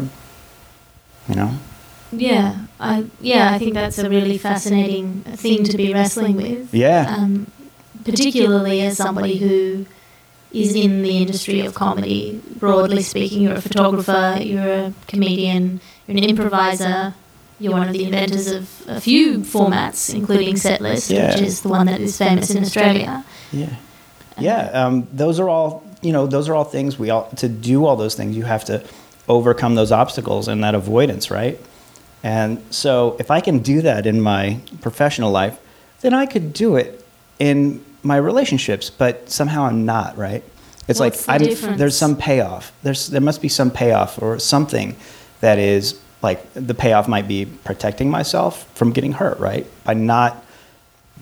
[1.28, 1.50] You know.
[2.12, 6.72] Yeah, I yeah, I think that's a really fascinating thing to be wrestling with.
[6.72, 7.16] Yeah.
[7.18, 7.50] Um,
[8.04, 9.86] particularly as somebody who
[10.52, 16.16] is in the industry of comedy, broadly speaking, you're a photographer, you're a comedian, you're
[16.16, 17.14] an improviser,
[17.58, 21.32] you're one of the inventors of a few formats, including Setlist, Yeah.
[21.32, 23.24] which is the one that is famous in Australia.
[23.50, 23.74] Yeah.
[24.38, 24.70] Yeah.
[24.72, 27.96] Um, those are all, you know, those are all things we all, to do all
[27.96, 28.84] those things, you have to
[29.28, 31.58] overcome those obstacles and that avoidance, right?
[32.22, 35.58] And so if I can do that in my professional life,
[36.00, 37.04] then I could do it
[37.38, 40.42] in my relationships, but somehow I'm not, right?
[40.88, 42.72] It's What's the like I'm, there's some payoff.
[42.82, 44.96] There's, there must be some payoff or something
[45.40, 49.66] that is like the payoff might be protecting myself from getting hurt, right?
[49.84, 50.44] By not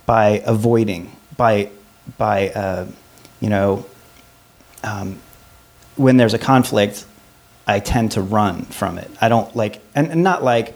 [0.06, 1.70] by avoiding, by
[2.18, 2.86] by uh,
[3.40, 3.86] you know,
[4.84, 5.18] um,
[5.96, 7.04] when there's a conflict,
[7.66, 9.10] I tend to run from it.
[9.20, 10.74] I don't like, and, and not like,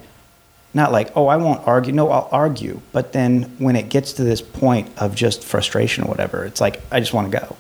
[0.73, 1.93] not like, oh, I won't argue.
[1.93, 2.81] No, I'll argue.
[2.93, 6.81] But then when it gets to this point of just frustration or whatever, it's like
[6.91, 7.57] I just want to go.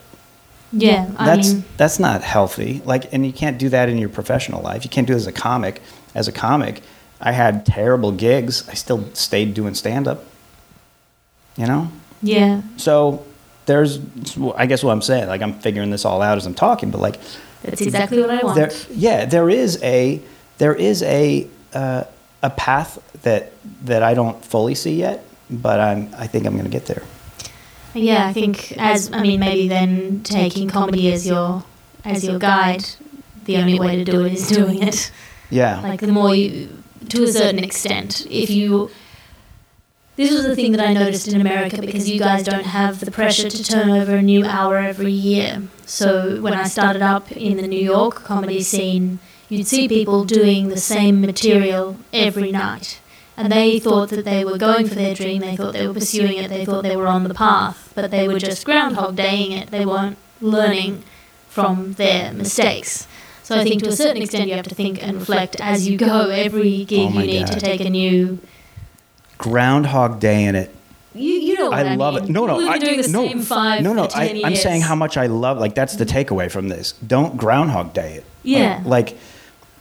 [0.72, 2.82] Yeah, I That's mean, that's not healthy.
[2.84, 4.82] Like, and you can't do that in your professional life.
[4.82, 5.80] You can't do it as a comic.
[6.16, 6.82] As a comic,
[7.20, 8.68] I had terrible gigs.
[8.68, 10.24] I still stayed doing stand up.
[11.56, 13.24] You know, yeah, so
[13.66, 13.98] there's,
[14.56, 17.00] I guess what I'm saying, like I'm figuring this all out as I'm talking, but
[17.00, 17.18] like,
[17.62, 18.56] that's exactly what I want.
[18.56, 20.20] there, yeah, there is a,
[20.58, 22.04] there is a, uh,
[22.42, 23.52] a path that
[23.86, 27.02] that I don't fully see yet, but I'm, I think I'm going to get there.
[27.94, 31.64] Yeah, I think as I mean maybe then taking comedy as your
[32.04, 32.84] as your guide,
[33.44, 35.10] the only way to do it is doing it.
[35.50, 36.68] Yeah, Like the more you,
[37.10, 38.90] to a certain extent, if you.
[40.16, 43.10] This was the thing that I noticed in America because you guys don't have the
[43.10, 45.64] pressure to turn over a new hour every year.
[45.86, 50.68] So when I started up in the New York comedy scene, you'd see people doing
[50.68, 53.00] the same material every night.
[53.36, 56.38] And they thought that they were going for their dream, they thought they were pursuing
[56.38, 59.72] it, they thought they were on the path, but they were just groundhog daying it.
[59.72, 61.02] They weren't learning
[61.48, 63.08] from their mistakes.
[63.42, 65.98] So I think to a certain extent you have to think and reflect as you
[65.98, 66.30] go.
[66.30, 68.38] Every gig Oh you need to take a new.
[69.38, 70.74] Groundhog Day in it.
[71.14, 72.24] You, you know I, I love mean.
[72.24, 72.30] it.
[72.30, 74.04] No, no, We've I, doing the no, same five no, no.
[74.08, 75.58] for 10 I, I'm saying how much I love.
[75.58, 76.92] Like that's the takeaway from this.
[77.06, 78.24] Don't Groundhog Day it.
[78.42, 78.82] Yeah.
[78.84, 79.16] Like,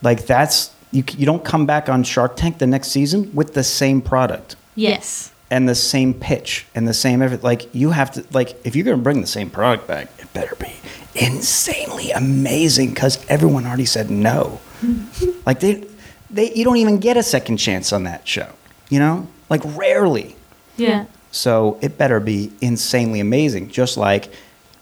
[0.04, 1.04] like that's you.
[1.18, 5.32] You don't come back on Shark Tank the next season with the same product Yes.
[5.50, 7.44] and the same pitch and the same everything.
[7.44, 10.56] Like you have to like if you're gonna bring the same product back, it better
[10.56, 10.72] be
[11.16, 14.60] insanely amazing because everyone already said no.
[15.46, 15.84] like they,
[16.30, 18.50] they, you don't even get a second chance on that show.
[18.90, 20.36] You know, like rarely.
[20.78, 21.06] Yeah.
[21.32, 23.70] So it better be insanely amazing.
[23.70, 24.32] Just like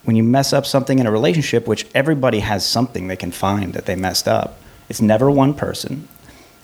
[0.05, 3.73] when you mess up something in a relationship, which everybody has something they can find
[3.73, 4.49] that they messed up.
[4.89, 6.07] It's never one person,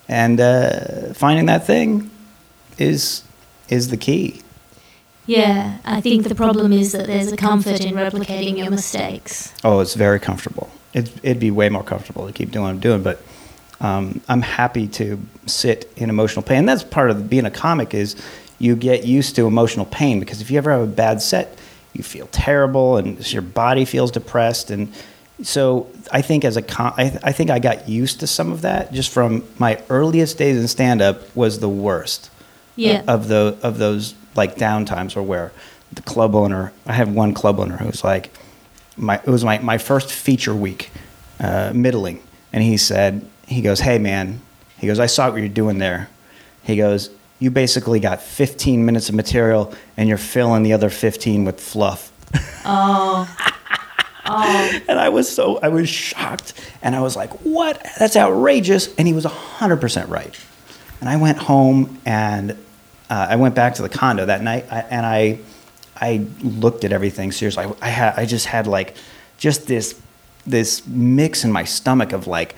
[0.08, 2.10] and uh, finding that thing
[2.78, 3.24] is
[3.70, 4.42] is the key.
[5.26, 9.54] Yeah, I think the problem is that there's a comfort in replicating your mistakes.
[9.64, 10.70] Oh, it's very comfortable.
[10.94, 13.22] It, it'd be way more comfortable to keep doing what I'm doing, but
[13.80, 16.66] um, I'm happy to sit in emotional pain.
[16.66, 18.16] That's part of being a comic is
[18.60, 21.58] you get used to emotional pain because if you ever have a bad set,
[21.94, 24.72] you feel terrible and your body feels depressed.
[24.72, 24.92] And
[25.44, 28.62] so I think as a com- I, I think I got used to some of
[28.62, 32.32] that just from my earliest days in stand up was the worst
[32.76, 33.04] Yeah.
[33.08, 35.52] of the of those like down times or where
[35.94, 38.32] the club owner I have one club owner who's like
[38.96, 40.90] my it was my, my first feature week
[41.40, 44.42] uh, middling and he said he goes hey man
[44.78, 46.10] he goes I saw what you're doing there
[46.64, 51.46] he goes you basically got 15 minutes of material and you're filling the other 15
[51.46, 52.12] with fluff
[52.66, 53.28] Oh.
[54.30, 54.80] Oh.
[54.90, 57.82] and I was so I was shocked, and I was like, "What?
[57.98, 60.38] That's outrageous!" And he was hundred percent right.
[61.00, 62.52] And I went home, and
[63.10, 65.40] uh, I went back to the condo that night, and I
[65.96, 67.64] I looked at everything seriously.
[67.64, 68.98] I, I had I just had like
[69.38, 69.98] just this
[70.46, 72.54] this mix in my stomach of like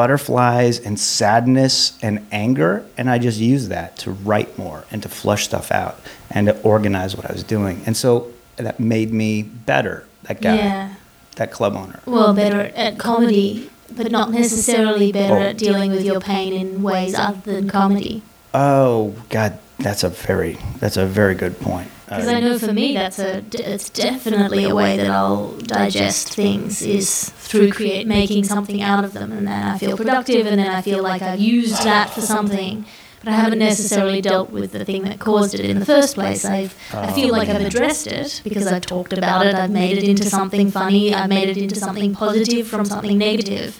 [0.00, 5.10] butterflies and sadness and anger, and I just used that to write more and to
[5.10, 9.42] flush stuff out and to organize what I was doing, and so that made me
[9.42, 10.06] better.
[10.22, 10.88] That guy Yeah.
[11.36, 12.00] that club owner.
[12.06, 15.50] Well, better at comedy, but not necessarily better Oh.
[15.50, 18.22] at dealing with your pain in ways other than comedy.
[18.52, 21.88] Oh God, that's a very that's a very good point.
[22.06, 26.34] Because Uh, I know for me, that's a it's definitely a way that I'll digest
[26.34, 30.58] things is through create making something out of them, and then I feel productive, and
[30.58, 32.84] then I feel like I've used that for something.
[33.22, 36.42] But I haven't necessarily dealt with the thing that caused it in the first place.
[36.44, 39.54] I've I feel like I've addressed it because I've talked about it.
[39.54, 41.14] I've made it into something funny.
[41.14, 43.78] I've made it into something positive from something negative.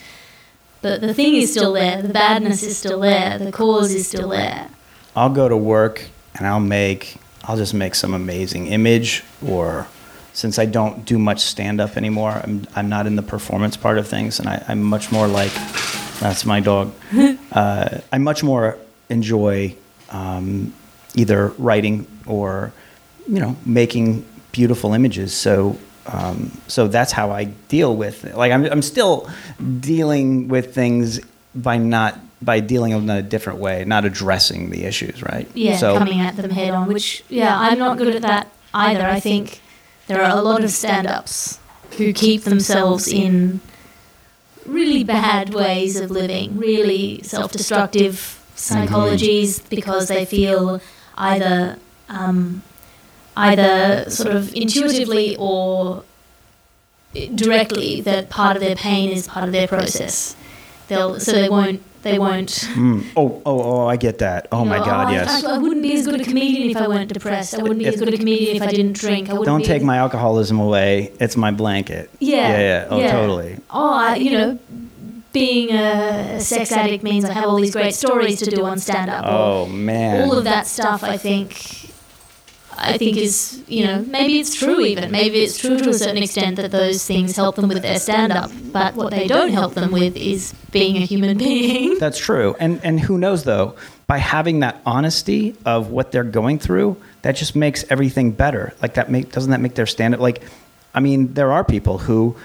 [0.82, 2.00] But the thing is still there.
[2.00, 3.38] The badness is still there.
[3.38, 4.68] The cause is still there.
[5.14, 9.86] I'll go to work and I'll make I'll just make some amazing image or
[10.32, 13.98] since I don't do much stand up anymore, I'm I'm not in the performance part
[13.98, 15.52] of things and I, I'm much more like
[16.20, 16.92] that's my dog.
[17.52, 19.74] uh, I much more enjoy
[20.10, 20.72] um,
[21.14, 22.72] either writing or
[23.28, 25.34] you know making beautiful images.
[25.34, 28.36] So um, so that's how I deal with it.
[28.36, 29.28] Like I'm I'm still
[29.80, 31.20] dealing with things
[31.54, 35.48] by not by dealing with them in a different way, not addressing the issues, right?
[35.54, 39.04] yeah, So coming at them head on, which, yeah, I'm not good at that either.
[39.04, 39.60] I think
[40.06, 41.58] there are a lot of stand ups
[41.98, 43.60] who keep themselves in
[44.64, 50.80] really bad ways of living, really self destructive psychologies because they feel
[51.16, 51.78] either.
[52.08, 52.62] Um,
[53.36, 56.04] either sort of intuitively or
[57.34, 60.36] directly that part of their pain is part of their process.
[60.88, 63.04] They'll so they won't they won't Mm.
[63.16, 63.86] Oh, oh, oh!
[63.86, 64.48] I get that.
[64.50, 65.44] Oh my know, God, I- yes.
[65.44, 67.54] I, I wouldn't be as good a comedian if I weren't depressed.
[67.54, 69.28] I wouldn't be If- as good a comedian if I didn't drink.
[69.28, 71.12] I Don't take as- my alcoholism away.
[71.20, 72.10] It's my blanket.
[72.18, 72.86] Yeah, yeah, yeah.
[72.90, 73.12] Oh, yeah.
[73.12, 73.56] totally.
[73.70, 74.58] Oh, I, you know,
[75.32, 79.10] being a sex addict means I have all these great stories to do on stand
[79.10, 79.24] up.
[79.26, 80.22] Oh man.
[80.22, 81.04] all of that stuff.
[81.04, 81.79] I think.
[82.76, 86.22] I think is you know maybe it's true even maybe it's true to a certain
[86.22, 89.74] extent that those things help them with their stand up but what they don't help
[89.74, 92.56] them with is being a human being That's true.
[92.58, 97.32] And and who knows though, by having that honesty of what they're going through, that
[97.32, 98.74] just makes everything better.
[98.82, 100.42] Like that make doesn't that make their stand up like
[100.94, 102.36] I mean, there are people who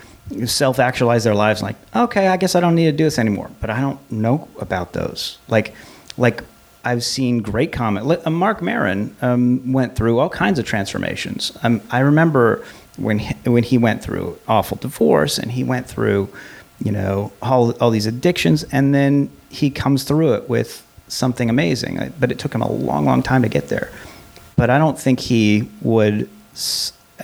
[0.45, 3.49] self actualize their lives like, okay, I guess I don't need to do this anymore.
[3.59, 5.37] But I don't know about those.
[5.47, 5.73] Like
[6.17, 6.43] like
[6.85, 8.05] I've seen great comment.
[8.25, 11.51] uh, Marc Maron um, went through all kinds of transformations.
[11.63, 12.63] Um, I remember
[12.97, 16.29] when he, when he went through awful divorce, and he went through
[16.79, 22.13] you know, all, all these addictions, and then he comes through it with something amazing.
[22.19, 23.91] But it took him a long, long time to get there.
[24.55, 26.29] But I don't think he would.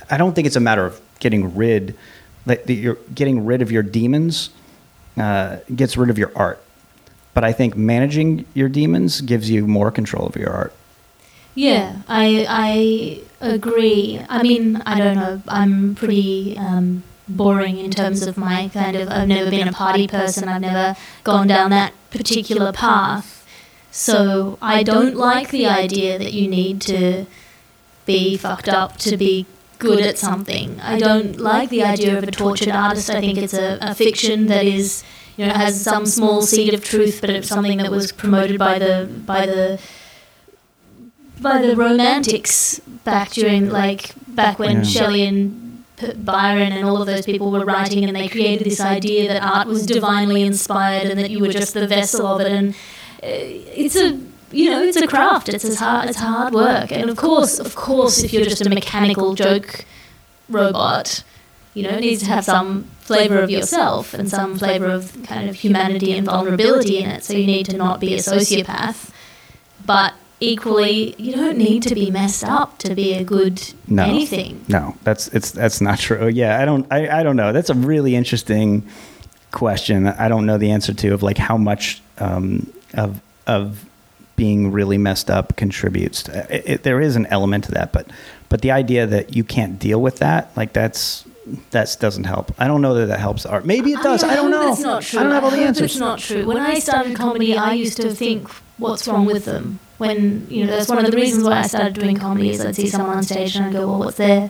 [0.09, 1.97] I don't think it's a matter of getting rid,
[2.45, 4.49] like you're getting rid of your demons,
[5.17, 6.61] uh, gets rid of your art.
[7.33, 10.73] But I think managing your demons gives you more control of your art.
[11.55, 14.21] Yeah, I I agree.
[14.29, 15.41] I mean, I don't know.
[15.47, 19.09] I'm pretty um, boring in terms of my kind of.
[19.09, 20.47] I've never been a party person.
[20.47, 23.45] I've never gone down that particular path.
[23.91, 27.25] So I don't like the idea that you need to
[28.05, 29.45] be fucked up to be
[29.79, 30.79] good at something.
[30.79, 33.09] I don't like the idea of a tortured artist.
[33.09, 35.03] I think it's a, a fiction that is,
[35.37, 38.79] you know, has some small seed of truth, but it's something that was promoted by
[38.79, 39.79] the by the
[41.39, 44.83] by the romantics back during like back when yeah.
[44.83, 45.83] Shelley and
[46.17, 49.67] Byron and all of those people were writing, and they created this idea that art
[49.67, 52.51] was divinely inspired and that you were just the vessel of it.
[52.51, 52.75] And uh,
[53.23, 54.19] it's a
[54.51, 55.49] you know it's a craft.
[55.49, 56.91] It's as hard it's hard work.
[56.91, 59.85] And of course, of course, if you're just a mechanical joke
[60.49, 61.23] robot,
[61.73, 65.49] you know, it needs to have some flavor of yourself and some flavor of kind
[65.49, 67.23] of humanity and vulnerability in it.
[67.23, 69.11] So you need to not be a sociopath,
[69.85, 74.65] but equally, you don't need to be messed up to be a good no, anything.
[74.67, 76.27] No, that's it's that's not true.
[76.27, 77.53] Yeah, I don't I, I don't know.
[77.53, 78.87] That's a really interesting
[79.51, 80.07] question.
[80.07, 83.85] I don't know the answer to of like how much um, of of
[84.35, 86.23] being really messed up contributes.
[86.23, 88.07] To, it, it, there is an element to that, but
[88.49, 91.25] but the idea that you can't deal with that, like that's
[91.71, 92.53] that doesn't help.
[92.59, 93.65] I don't know that that helps art.
[93.65, 94.23] Maybe it does.
[94.23, 94.69] I, I don't know.
[94.69, 95.19] That's not true.
[95.19, 95.91] I don't have all the answers.
[95.91, 96.45] It's not true.
[96.45, 100.71] When I started comedy, I used to think, "What's wrong with them?" when you know
[100.75, 103.23] that's one of the reasons why I started doing comedy is I'd see someone on
[103.23, 104.49] stage and I'd go, well, what's their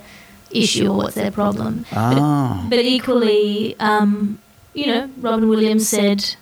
[0.49, 1.85] issue or what's their problem?
[1.91, 2.61] Oh.
[2.69, 4.39] But, but equally, um,
[4.73, 6.37] you know, Robin Williams said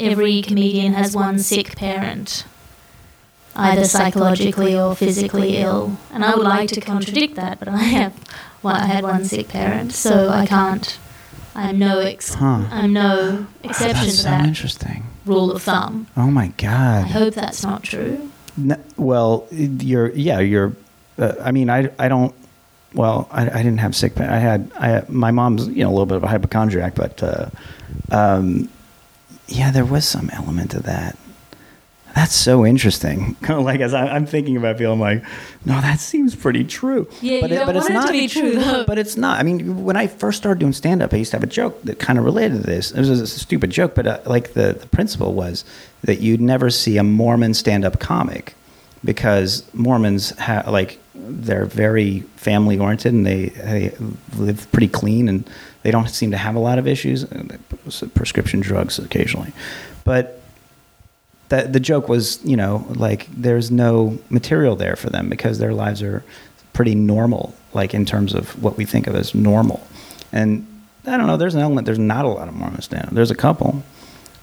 [0.00, 2.44] every comedian has one sick parent,
[3.54, 8.14] either psychologically or physically ill, and I would like to contradict that, but I have,
[8.62, 10.98] well, I had one sick parent, so I can't.
[11.54, 12.64] I'm no ex- huh.
[12.70, 15.04] I'm no exception that's to so that interesting.
[15.26, 16.06] rule of thumb.
[16.16, 17.04] Oh my god!
[17.04, 18.30] I hope that's not true.
[18.56, 20.74] No, well, you're yeah, you're.
[21.18, 22.34] Uh, I mean, I I don't.
[22.94, 24.18] Well, I, I didn't have sick.
[24.20, 27.50] I had I my mom's you know a little bit of a hypochondriac, but uh,
[28.10, 28.68] um,
[29.48, 31.16] yeah, there was some element to that.
[32.14, 33.36] That's so interesting.
[33.48, 35.22] like as I, am thinking about people, I'm like,
[35.64, 37.08] no, that seems pretty true.
[37.20, 38.52] Yeah, but, it, but it's not to be true.
[38.52, 38.84] Though.
[38.84, 39.38] But it's not.
[39.38, 41.82] I mean, when I first started doing stand up, I used to have a joke
[41.82, 42.90] that kind of related to this.
[42.90, 45.64] It was a stupid joke, but uh, like the, the principle was
[46.02, 48.54] that you'd never see a Mormon stand up comic
[49.04, 53.92] because Mormons have like they're very family oriented and they, they
[54.36, 55.48] live pretty clean and
[55.82, 57.24] they don't seem to have a lot of issues,
[58.14, 59.52] prescription drugs occasionally,
[60.04, 60.39] but
[61.50, 65.74] that the joke was, you know, like there's no material there for them because their
[65.74, 66.24] lives are
[66.72, 69.86] pretty normal, like in terms of what we think of as normal.
[70.32, 70.66] And
[71.06, 71.36] I don't know.
[71.36, 71.86] There's an element.
[71.86, 73.12] There's not a lot of Mormon stand-up.
[73.12, 73.82] There's a couple,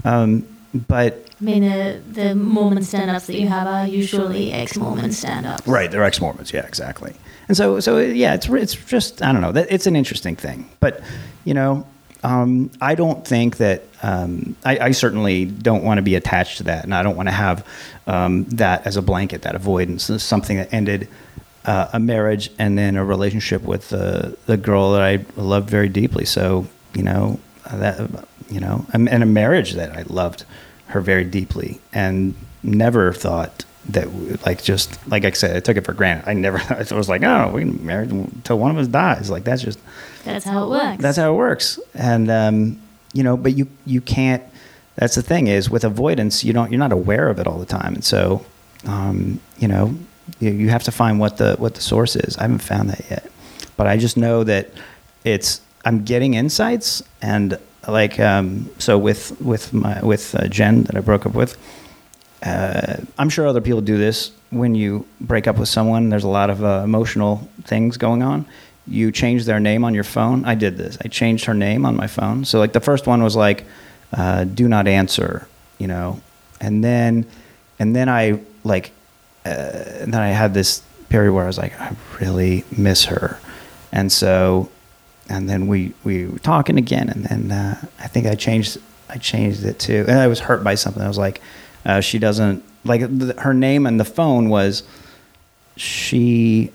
[0.04, 5.68] um, but I mean, uh, the Mormon stand-ups that you have are usually ex-Mormon stand-ups.
[5.68, 6.52] Right, they're ex-Mormons.
[6.52, 7.14] Yeah, exactly.
[7.48, 9.54] And so, so yeah, it's it's just I don't know.
[9.70, 11.02] It's an interesting thing, but
[11.46, 11.86] you know,
[12.24, 16.64] um, I don't think that um, I, I, certainly don't want to be attached to
[16.64, 17.66] that, and I don't want to have
[18.06, 20.08] um, that as a blanket, that avoidance.
[20.08, 21.08] This something that ended
[21.66, 25.90] uh, a marriage and then a relationship with the the girl that I loved very
[25.90, 26.26] deeply.
[26.26, 27.40] So you know
[27.72, 28.10] that
[28.50, 30.46] you know, and a marriage that I loved
[30.88, 35.86] her very deeply, and never thought that like just like I said, I took it
[35.86, 36.30] for granted.
[36.30, 39.30] I never thought, I was like, oh, we married until one of us dies.
[39.30, 39.80] Like that's just
[40.28, 41.02] that's how it works.
[41.02, 41.80] That's how it works.
[41.94, 42.82] And um,
[43.14, 44.44] you know, but you you can't.
[44.96, 47.66] That's the thing is with avoidance, you don't you're not aware of it all the
[47.66, 48.46] time, and so
[48.86, 49.96] um, you know
[50.40, 52.38] you, you have to find what the what the source is.
[52.38, 53.32] I haven't found that yet,
[53.76, 54.70] but I just know that
[55.24, 57.58] it's I'm getting insights and
[57.88, 61.58] like um, so with with my with uh, Jen that I broke up with.
[62.44, 66.10] Uh, I'm sure other people do this when you break up with someone.
[66.10, 68.46] There's a lot of uh, emotional things going on
[68.88, 70.46] you change their name on your phone.
[70.46, 70.98] I did this.
[71.04, 72.46] I changed her name on my phone.
[72.46, 73.66] So like the first one was like,
[74.14, 76.22] uh, "Do not answer," you know,
[76.62, 77.26] and then
[77.80, 78.92] and then I like,
[79.46, 83.40] uh, and then I had this period where I was like, I really miss her,
[83.92, 84.70] and so,
[85.30, 88.78] and then we we were talking again, and then uh, I think I changed
[89.10, 91.02] I changed it too, and I was hurt by something.
[91.02, 91.42] I was like,
[91.86, 93.02] uh, she doesn't like
[93.40, 94.84] her name and the phone was
[95.76, 96.72] she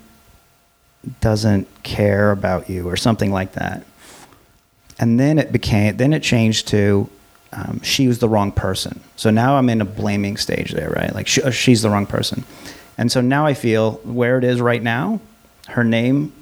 [1.21, 3.85] doesn't care about you or something like that.
[4.99, 7.09] and then it became then it changed to
[7.55, 9.01] um, she was the wrong person.
[9.17, 11.15] So now I'm in a blaming stage there, right?
[11.15, 12.45] Like she, uh, she's the wrong person,
[12.97, 15.21] and so now I feel where it is right now.
[15.69, 16.33] Her name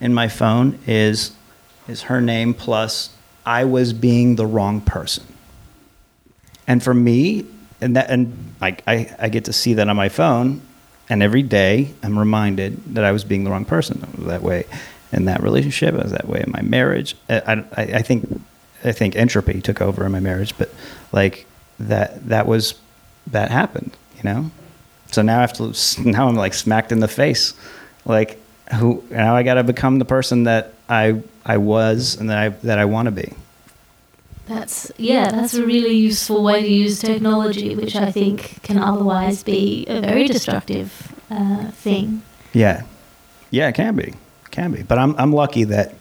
[0.00, 1.32] in my phone is
[1.88, 3.10] is her name plus
[3.44, 5.24] I was being the wrong person.
[6.68, 7.44] And for me,
[7.80, 10.62] and that and like I, I get to see that on my phone,
[11.08, 14.02] and every day I'm reminded that I was being the wrong person.
[14.02, 14.64] I was that way
[15.12, 15.94] in that relationship.
[15.94, 17.16] I was that way in my marriage.
[17.28, 18.40] I, I, I think
[18.84, 20.70] I think entropy took over in my marriage, but
[21.12, 21.46] like
[21.78, 22.74] that that was
[23.28, 24.50] that happened, you know.
[25.08, 25.74] So now I have to
[26.04, 27.54] now I'm like smacked in the face,
[28.04, 28.40] like
[28.74, 32.48] who now I got to become the person that I I was and that I
[32.48, 33.32] that I want to be.
[34.46, 39.42] That's yeah, that's a really useful way to use technology, which I think can otherwise
[39.42, 42.22] be a very destructive uh, thing.
[42.52, 42.82] Yeah,
[43.50, 44.14] yeah, it can be,
[44.50, 44.82] can be.
[44.82, 45.94] But I'm I'm lucky that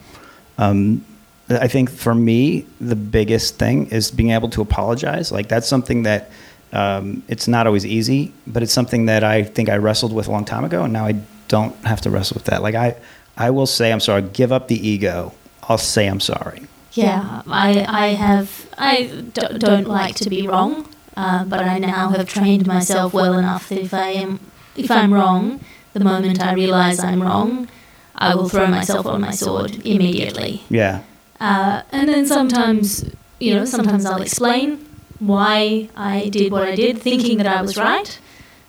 [0.58, 1.06] um,
[1.50, 5.32] I think for me the biggest thing is being able to apologize.
[5.32, 6.32] Like that's something that
[6.74, 10.32] um, it's not always easy, but it's something that I think I wrestled with a
[10.32, 11.16] long time ago, and now I
[11.48, 12.64] don't have to wrestle with that.
[12.64, 12.96] Like I
[13.38, 14.24] I will say I'm sorry.
[14.24, 15.34] Give up the ego.
[15.64, 16.64] I'll say I'm sorry.
[16.94, 22.10] Yeah, I, I have, I d- don't like to be wrong, uh, but I now
[22.10, 24.40] have trained myself well enough that if I am,
[24.76, 25.62] if I'm wrong,
[25.94, 27.70] the moment I realise I'm wrong,
[28.16, 30.64] I will throw myself on my sword immediately.
[30.70, 31.02] Yeah.
[31.40, 33.06] Uh, and then sometimes,
[33.40, 34.86] you know, sometimes I'll explain
[35.20, 38.20] why I did what I did, thinking that I was right,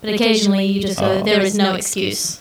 [0.01, 1.23] but occasionally you just go, Oh.
[1.23, 2.39] there is no excuse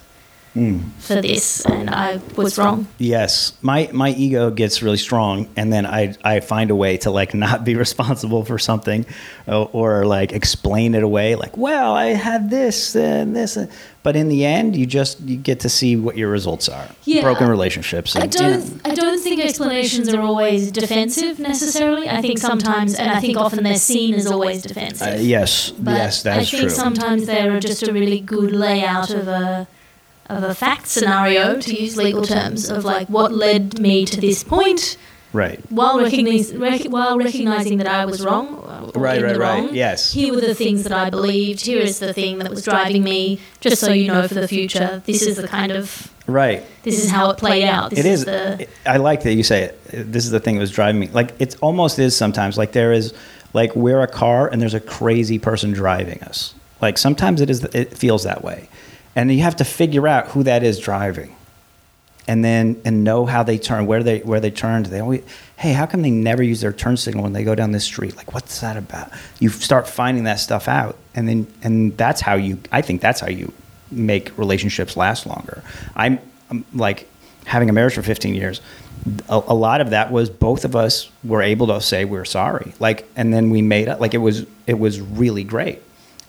[0.55, 0.91] Mm.
[0.99, 2.87] for this, and I was wrong.
[2.99, 7.11] Yes, my my ego gets really strong, and then I I find a way to
[7.11, 9.07] like not be responsible for something,
[9.47, 11.37] or, or like explain it away.
[11.37, 13.57] Like, well, I had this and this,
[14.03, 16.87] but in the end, you just you get to see what your results are.
[17.05, 17.23] Yeah.
[17.23, 18.15] Broken relationships.
[18.15, 18.61] I and, you know.
[18.61, 18.81] don't.
[18.87, 22.11] I don't think explanations are always defensive necessarily.
[22.11, 25.15] I think sometimes, and I think often they're seen as always defensive.
[25.15, 26.71] Uh, yes, But yes, that I think true.
[26.71, 29.67] sometimes they're just a really good layout of a
[30.27, 34.43] of a fact scenario, to use legal terms, of like what led me to this
[34.45, 34.97] point,
[35.33, 38.59] right, while recognizing rec- while recognizing that I was wrong.
[38.95, 39.73] Or right, in right, the right.
[39.73, 41.65] Yes, Here were the things that I believed.
[41.65, 43.41] Here is the thing that was driving me.
[43.61, 46.65] Just so you know, for the future, this is the kind of right.
[46.83, 47.91] this is how it played out.
[47.91, 48.25] This it is.
[48.25, 49.85] the I like that you say it.
[50.13, 51.09] This is the thing that was driving me.
[51.09, 52.59] Like it almost is sometimes.
[52.59, 53.15] Like there is,
[53.53, 56.55] like we're a car and there's a crazy person driving us.
[56.81, 57.63] Like sometimes it is.
[57.65, 58.69] It feels that way,
[59.15, 61.35] and you have to figure out who that is driving,
[62.29, 64.87] and then and know how they turn, where they where they turned.
[64.87, 65.25] They always,
[65.57, 68.17] hey, how come they never use their turn signal when they go down this street?
[68.17, 69.11] Like what's that about?
[69.41, 72.59] You start finding that stuff out, and then and that's how you.
[72.71, 73.53] I think that's how you
[73.93, 75.63] make relationships last longer.
[75.95, 76.19] I'm,
[76.51, 77.09] I'm like
[77.45, 78.61] having a marriage for 15 years.
[79.29, 82.73] A, a lot of that was both of us were able to say we're sorry.
[82.79, 84.01] Like, and then we made it.
[84.01, 85.83] Like it was it was really great.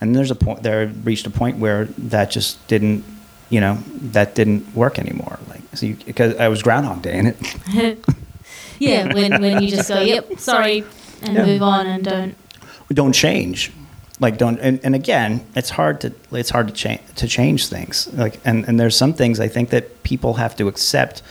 [0.03, 3.05] And there's a point there reached a point where that just didn't,
[3.49, 3.77] you know,
[4.11, 5.39] that didn't work anymore.
[5.47, 7.37] Like, so you, because I was Groundhog Day in it.
[8.79, 10.83] yeah, when, when you just go, yep, sorry,
[11.21, 11.45] and Yeah.
[11.45, 12.35] move on and don't.
[12.93, 13.71] don't change
[14.19, 18.07] like don't and, and again it's hard to it's hard to change to change things
[18.13, 21.23] like and and there's some things i think that people have to accept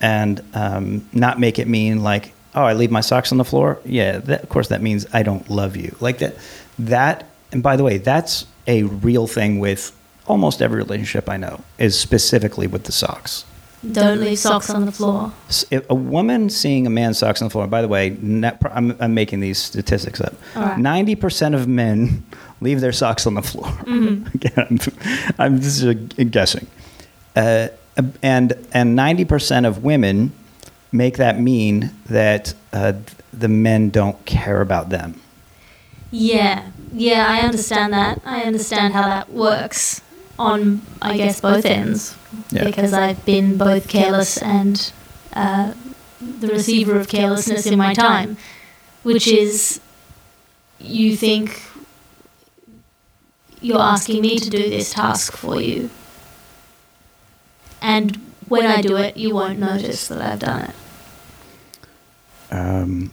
[0.00, 3.78] and um, not make it mean like oh i leave my socks on the floor
[3.84, 6.34] yeah that, of course that means i don't love you like that
[6.78, 9.96] that and by the way that's a real thing with
[10.26, 13.44] almost every relationship i know is specifically with the socks
[13.90, 15.32] Don't leave socks on the floor.
[15.70, 17.66] If a woman seeing a man's socks on the floor.
[17.66, 18.16] By the way,
[18.70, 20.34] I'm, I'm making these statistics up.
[20.54, 20.78] Right.
[20.78, 22.22] Ninety percent of men
[22.60, 23.66] leave their socks on the floor.
[23.66, 24.26] Mm-hmm.
[24.36, 24.78] Again, I'm,
[25.38, 25.94] I'm just uh,
[26.30, 26.68] guessing.
[27.34, 27.68] Uh,
[28.22, 30.30] and and ninety percent of women
[30.92, 32.92] make that mean that uh,
[33.32, 35.20] the men don't care about them.
[36.12, 38.20] Yeah, yeah, I understand that.
[38.24, 40.02] I understand how that works
[40.38, 42.16] on, I guess, both ends.
[42.50, 42.64] Yeah.
[42.64, 44.92] Because I've been both careless and
[45.32, 45.74] uh,
[46.20, 48.36] the receiver of carelessness in my time,
[49.02, 49.80] which is
[50.78, 51.62] you think
[53.60, 55.90] you're asking me to do this task for you.
[57.80, 58.18] And
[58.48, 60.74] when I do it, you won't notice that I've done it.
[62.50, 63.12] Um,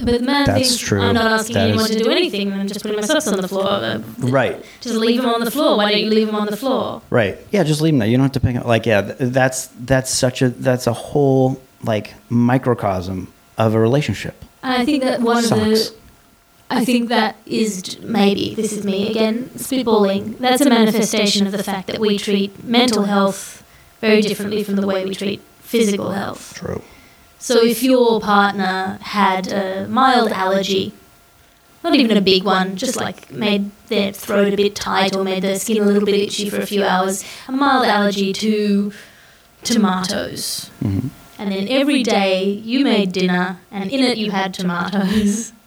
[0.00, 1.02] But the man That's thinks true.
[1.02, 2.52] I'm not asking That anyone is- to do anything.
[2.52, 3.66] I'm just putting my socks on the floor.
[3.66, 4.64] Uh, right.
[4.80, 5.76] Just leave them on the floor.
[5.76, 7.02] Why don't you leave them on the floor?
[7.10, 7.36] Right.
[7.50, 8.08] Yeah, just leave them there.
[8.08, 8.64] You don't have to pick up.
[8.64, 14.44] Like, yeah, th- that's that's such a that's a whole like microcosm of a relationship.
[14.62, 15.92] I think that one of the.
[16.70, 20.38] I think that is j- maybe this is me again spitballing.
[20.38, 23.62] That's a manifestation of the fact that we treat mental health
[24.00, 26.54] very differently from the way we treat physical health.
[26.54, 26.80] True.
[27.42, 30.92] So if your partner had a mild allergy,
[31.82, 35.42] not even a big one, just like made their throat a bit tight or made
[35.42, 38.92] their skin a little bit itchy for a few hours, a mild allergy to
[39.64, 40.70] tomatoes.
[40.84, 41.10] Mhm.
[41.36, 45.52] And then every day you made dinner and in it you had tomatoes.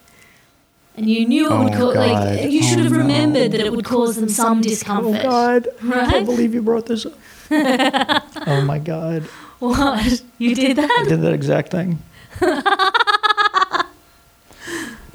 [0.98, 3.00] And you knew it would Oh, cause, like, you should Oh, have no.
[3.00, 5.26] remembered that it would cause them some discomfort.
[5.26, 5.68] Right
[6.08, 7.16] I can't believe you brought this up.
[8.48, 9.24] oh my God.
[9.60, 10.22] What?
[10.38, 10.90] You did that?
[11.06, 12.00] I did that exact thing.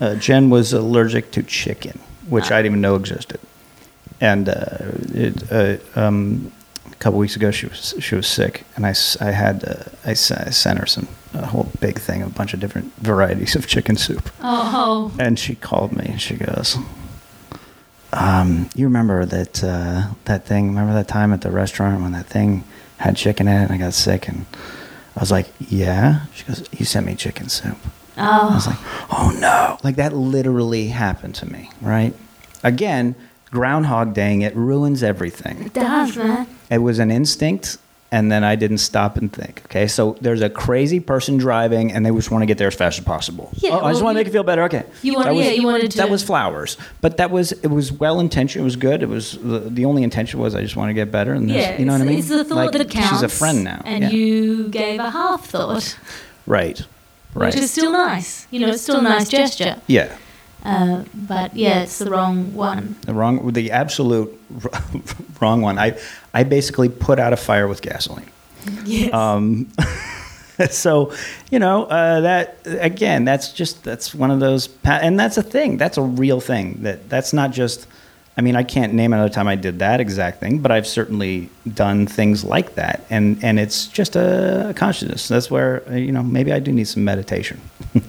[0.00, 3.40] uh, Jen was allergic to chicken, which I didn't even know existed.
[4.20, 4.78] And uh,
[5.14, 6.52] it, uh, um,
[6.90, 9.84] a couple weeks ago, she was she was sick, and I, s- I had uh,
[10.06, 13.54] I, s- I sent her some a whole big thing, a bunch of different varieties
[13.56, 14.30] of chicken soup.
[14.40, 16.76] Oh, And she called me and she goes,
[18.12, 20.68] um, "You remember that uh, that thing?
[20.68, 22.64] Remember that time at the restaurant when that thing
[23.00, 24.46] had chicken in it and I got sick?" And
[25.16, 27.78] I was like, "Yeah." She goes, "You sent me chicken soup."
[28.16, 28.50] Oh.
[28.50, 28.78] I was oh, like,
[29.10, 31.70] "Oh no!" Like that literally happened to me.
[31.80, 32.14] Right?
[32.62, 33.14] Again,
[33.50, 35.64] Groundhog Daying it ruins everything.
[35.64, 36.46] it does, man.
[36.70, 37.78] It was an instinct,
[38.12, 39.62] and then I didn't stop and think.
[39.66, 42.74] Okay, so there's a crazy person driving, and they just want to get there as
[42.74, 43.50] fast as possible.
[43.54, 44.64] Yeah, Oh, I just want to make you feel better.
[44.64, 44.84] Okay.
[45.02, 47.68] You want- That was- yeah, you wanted to- That was flowers, but that was it
[47.68, 48.62] was well intentioned.
[48.62, 49.02] It was good.
[49.02, 51.78] It was the, the only intention was I just want to get better, and Yeah,
[51.78, 52.18] you know what I mean.
[52.18, 53.10] It's the thought Like, that counts.
[53.10, 53.80] She's a friend now.
[53.84, 54.10] And yeah.
[54.10, 55.96] you gave a half thought,
[56.46, 56.84] right,
[57.34, 57.54] right.
[57.54, 58.46] which is still nice.
[58.50, 59.76] You know, it's still a nice gesture.
[59.86, 60.16] yeah.
[60.62, 62.94] Uh, but yeah, it's the wrong one.
[63.06, 64.28] The wrong, the absolute
[65.40, 65.78] wrong one.
[65.78, 65.98] I,
[66.32, 68.30] I basically put out a fire with gasoline.
[68.84, 69.12] Yes.
[69.12, 69.68] Um,
[70.70, 71.12] so,
[71.50, 75.76] you know, uh, that again, that's just that's one of those, and that's a thing.
[75.76, 76.82] That's a real thing.
[76.82, 77.86] That that's not just.
[78.36, 81.50] I mean, I can't name another time I did that exact thing, but I've certainly
[81.74, 85.28] done things like that, and and it's just a consciousness.
[85.28, 87.60] That's where you know maybe I do need some meditation.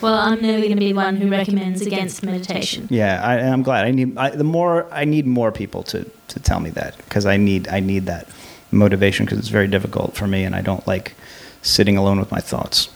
[0.00, 2.88] well, I'm never going to be one who recommends against meditation.
[2.90, 3.84] Yeah, I, I'm glad.
[3.84, 7.26] I need I, the more I need more people to to tell me that because
[7.26, 8.28] I need I need that
[8.70, 11.14] motivation because it's very difficult for me, and I don't like
[11.62, 12.88] sitting alone with my thoughts.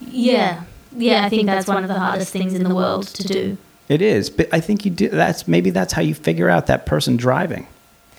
[0.00, 0.64] Yeah.
[0.96, 3.58] Yeah, I think that's one of the hardest things in the world to do.
[3.88, 5.08] It is, but I think you do.
[5.08, 7.66] That's maybe that's how you figure out that person driving.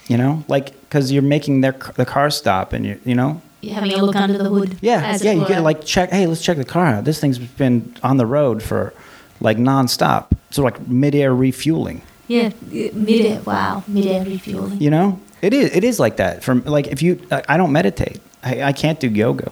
[0.08, 3.94] You know, like because you're making their the car stop, and you you know, having
[3.94, 4.78] a look under the hood.
[4.82, 5.32] yeah, yeah.
[5.32, 5.48] it You were.
[5.48, 6.10] get like check.
[6.12, 7.04] Hey, let's check the car out.
[7.06, 8.94] This thing's been on the road for
[9.40, 10.32] like nonstop.
[10.52, 12.02] So like midair refueling.
[12.28, 13.42] Yeah, mid-air.
[13.46, 14.82] Wow, mid-air refueling.
[14.82, 16.44] You know, it is it is like that.
[16.44, 18.20] From like if you, I I don't meditate.
[18.44, 19.52] I, I can't do yoga.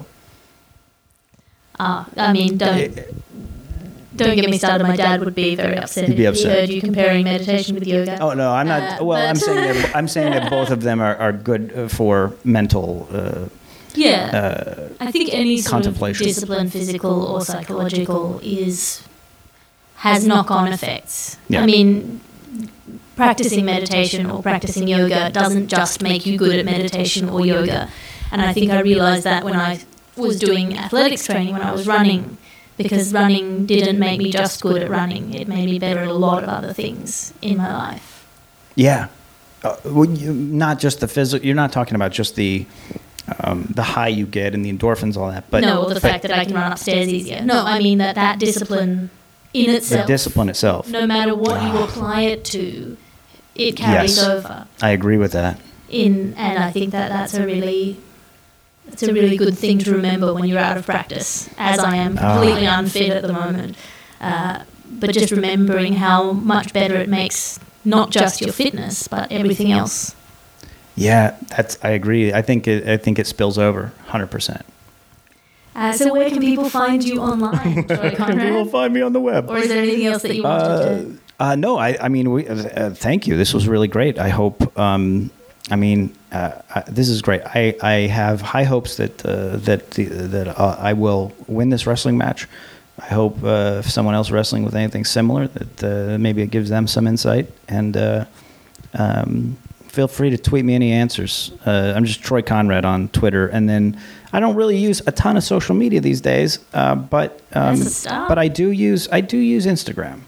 [1.79, 2.95] Ah, I mean, don't
[4.15, 4.87] don't get me started.
[4.87, 6.59] My dad would be very upset He'd be if he upset.
[6.61, 8.17] heard you comparing meditation with yoga.
[8.21, 9.01] Oh no, I'm not.
[9.01, 11.87] Uh, well, I'm saying that I'm saying that both of them are, are good uh,
[11.89, 13.07] for mental.
[13.11, 13.47] Uh,
[13.95, 16.27] Yeah, uh, I think any sort of contemplation.
[16.27, 19.03] discipline, physical or psychological, is
[19.97, 21.37] has knock-on effects.
[21.47, 21.61] Yeah.
[21.61, 22.21] I mean,
[23.15, 27.89] practicing meditation or practicing yoga doesn't just make you good at meditation or yoga.
[28.31, 29.81] And I think I realized that when I
[30.15, 32.37] was doing athletics training, when I was running,
[32.77, 35.33] because running didn't make me just good at running.
[35.33, 38.25] It made me better at a lot of other things in my life.
[38.75, 39.07] Yeah,
[39.63, 41.45] uh, well, you, not just the physical.
[41.45, 42.65] You're not talking about just the
[43.43, 45.49] um, the high you get and the endorphins, all that.
[45.49, 47.41] But no, or the fact that I can run upstairs easier.
[47.41, 49.09] No, I mean that that discipline
[49.53, 50.89] in itself, the discipline itself.
[50.89, 52.97] no matter what you apply it to,
[53.55, 54.25] it carries Yes.
[54.27, 54.67] over.
[54.81, 55.59] I agree with that.
[55.89, 57.97] In and I think that that's a really
[58.91, 62.17] it's a really good thing to remember when you're out of practice, as I am
[62.21, 62.33] Ah.
[62.35, 63.75] completely unfit at the moment.
[64.21, 64.59] Uh,
[64.91, 70.15] but just remembering how much better it makes not just your fitness, but everything else.
[70.95, 71.77] Yeah, that's.
[71.83, 72.33] I agree.
[72.33, 72.87] I think it.
[72.87, 74.65] I think it spills over, hundred percent.
[75.75, 79.49] Uh, so where can people find you online, Troy People find me on the web.
[79.49, 81.19] Or is there anything else that you wanted Uh, to?
[81.41, 83.35] uh, no, I, I mean, we, uh, uh, thank you.
[83.35, 84.17] This was really great.
[84.17, 84.77] I hope.
[84.79, 85.31] Um,
[85.69, 87.41] I mean, uh, I, this is great.
[87.43, 91.85] I, I have high hopes that uh, that the, that uh, I will win this
[91.85, 92.47] wrestling match.
[92.97, 96.69] I hope uh, if someone else wrestling with anything similar that uh, maybe it gives
[96.69, 97.51] them some insight.
[97.67, 98.25] And uh,
[98.93, 99.57] um,
[99.95, 101.51] feel free to tweet me any answers.
[101.65, 103.97] Uh, I'm just Troy Conrad on Twitter, and then
[104.33, 107.87] I don't really use a ton of social media these days, uh, but um, That's
[107.87, 108.27] a start.
[108.29, 110.19] but I do use I do use Instagram.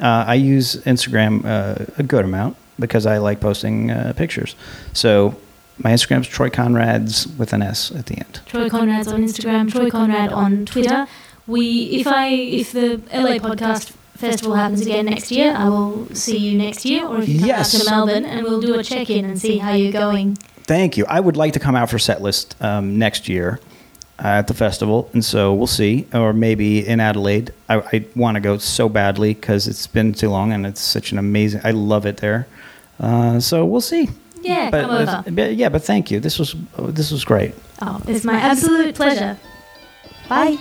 [0.00, 4.56] Uh, I use Instagram uh, a good amount because I like posting uh, pictures.
[4.92, 5.36] So
[5.78, 8.40] my Instagram is Troy Conrad's with an S at the end.
[8.46, 11.06] Troy Conrad's on Instagram, Troy Conrad on Twitter.
[11.46, 13.92] We, if I, if the LA Podcast
[14.22, 17.48] Festival happens again next year, I will see you next year, or if you come
[17.48, 17.74] Yes.
[17.74, 20.36] out to Melbourne, and we'll do a check-in and see how you're going.
[20.64, 21.04] Thank you.
[21.08, 23.58] I would like to come out for set list um, next year.
[24.18, 26.06] uh, at the festival, and so we'll see.
[26.12, 27.50] Or maybe in Adelaide.
[27.68, 31.10] I, I want to go so badly because it's been too long, and it's such
[31.12, 31.60] an amazing.
[31.64, 32.46] I love it there.
[33.00, 34.08] Uh, so we'll see.
[34.40, 35.30] Yeah, But, come over.
[35.32, 36.20] but yeah, but thank you.
[36.20, 37.54] This was this was great.
[37.80, 39.36] Oh, it's my absolute pleasure.
[40.28, 40.56] Bye.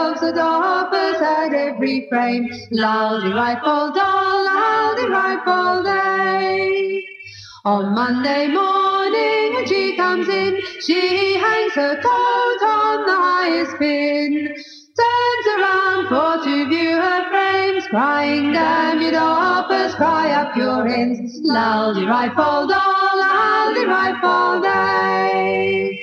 [0.00, 2.48] And she the doffers at every frame.
[2.70, 7.04] Loudy rifle doll, loudy rifle day.
[7.66, 14.54] On Monday morning when she comes in, she hangs her coat on the highest pin.
[15.00, 21.40] Turns around for to view her frames, crying, damn you doffers, cry up your ends.
[21.44, 26.02] Loudy rifle doll, loudy rifle day.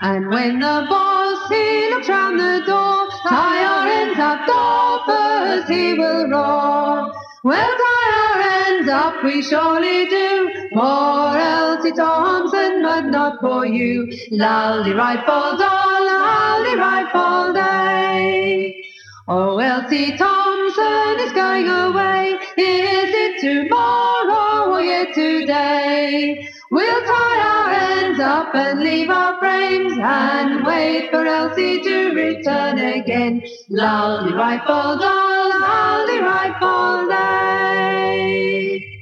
[0.00, 2.95] And when the boss, he looks round the door,
[3.32, 7.12] ends up, doffers, he will roar.
[7.44, 14.12] Well, tie our ends up, we surely do, for Elsie Thompson, but not for you.
[14.30, 18.82] Loudy rifle doll, loudy rifle day.
[19.28, 22.38] Oh, Elsie Thompson is going away.
[22.56, 26.48] Is it tomorrow or yet today?
[26.70, 32.78] We'll tie our ends up and leave our frames and wait for Elsie to return
[32.78, 33.42] again.
[33.68, 38.95] Loudy rifle doll, loudy rifle day.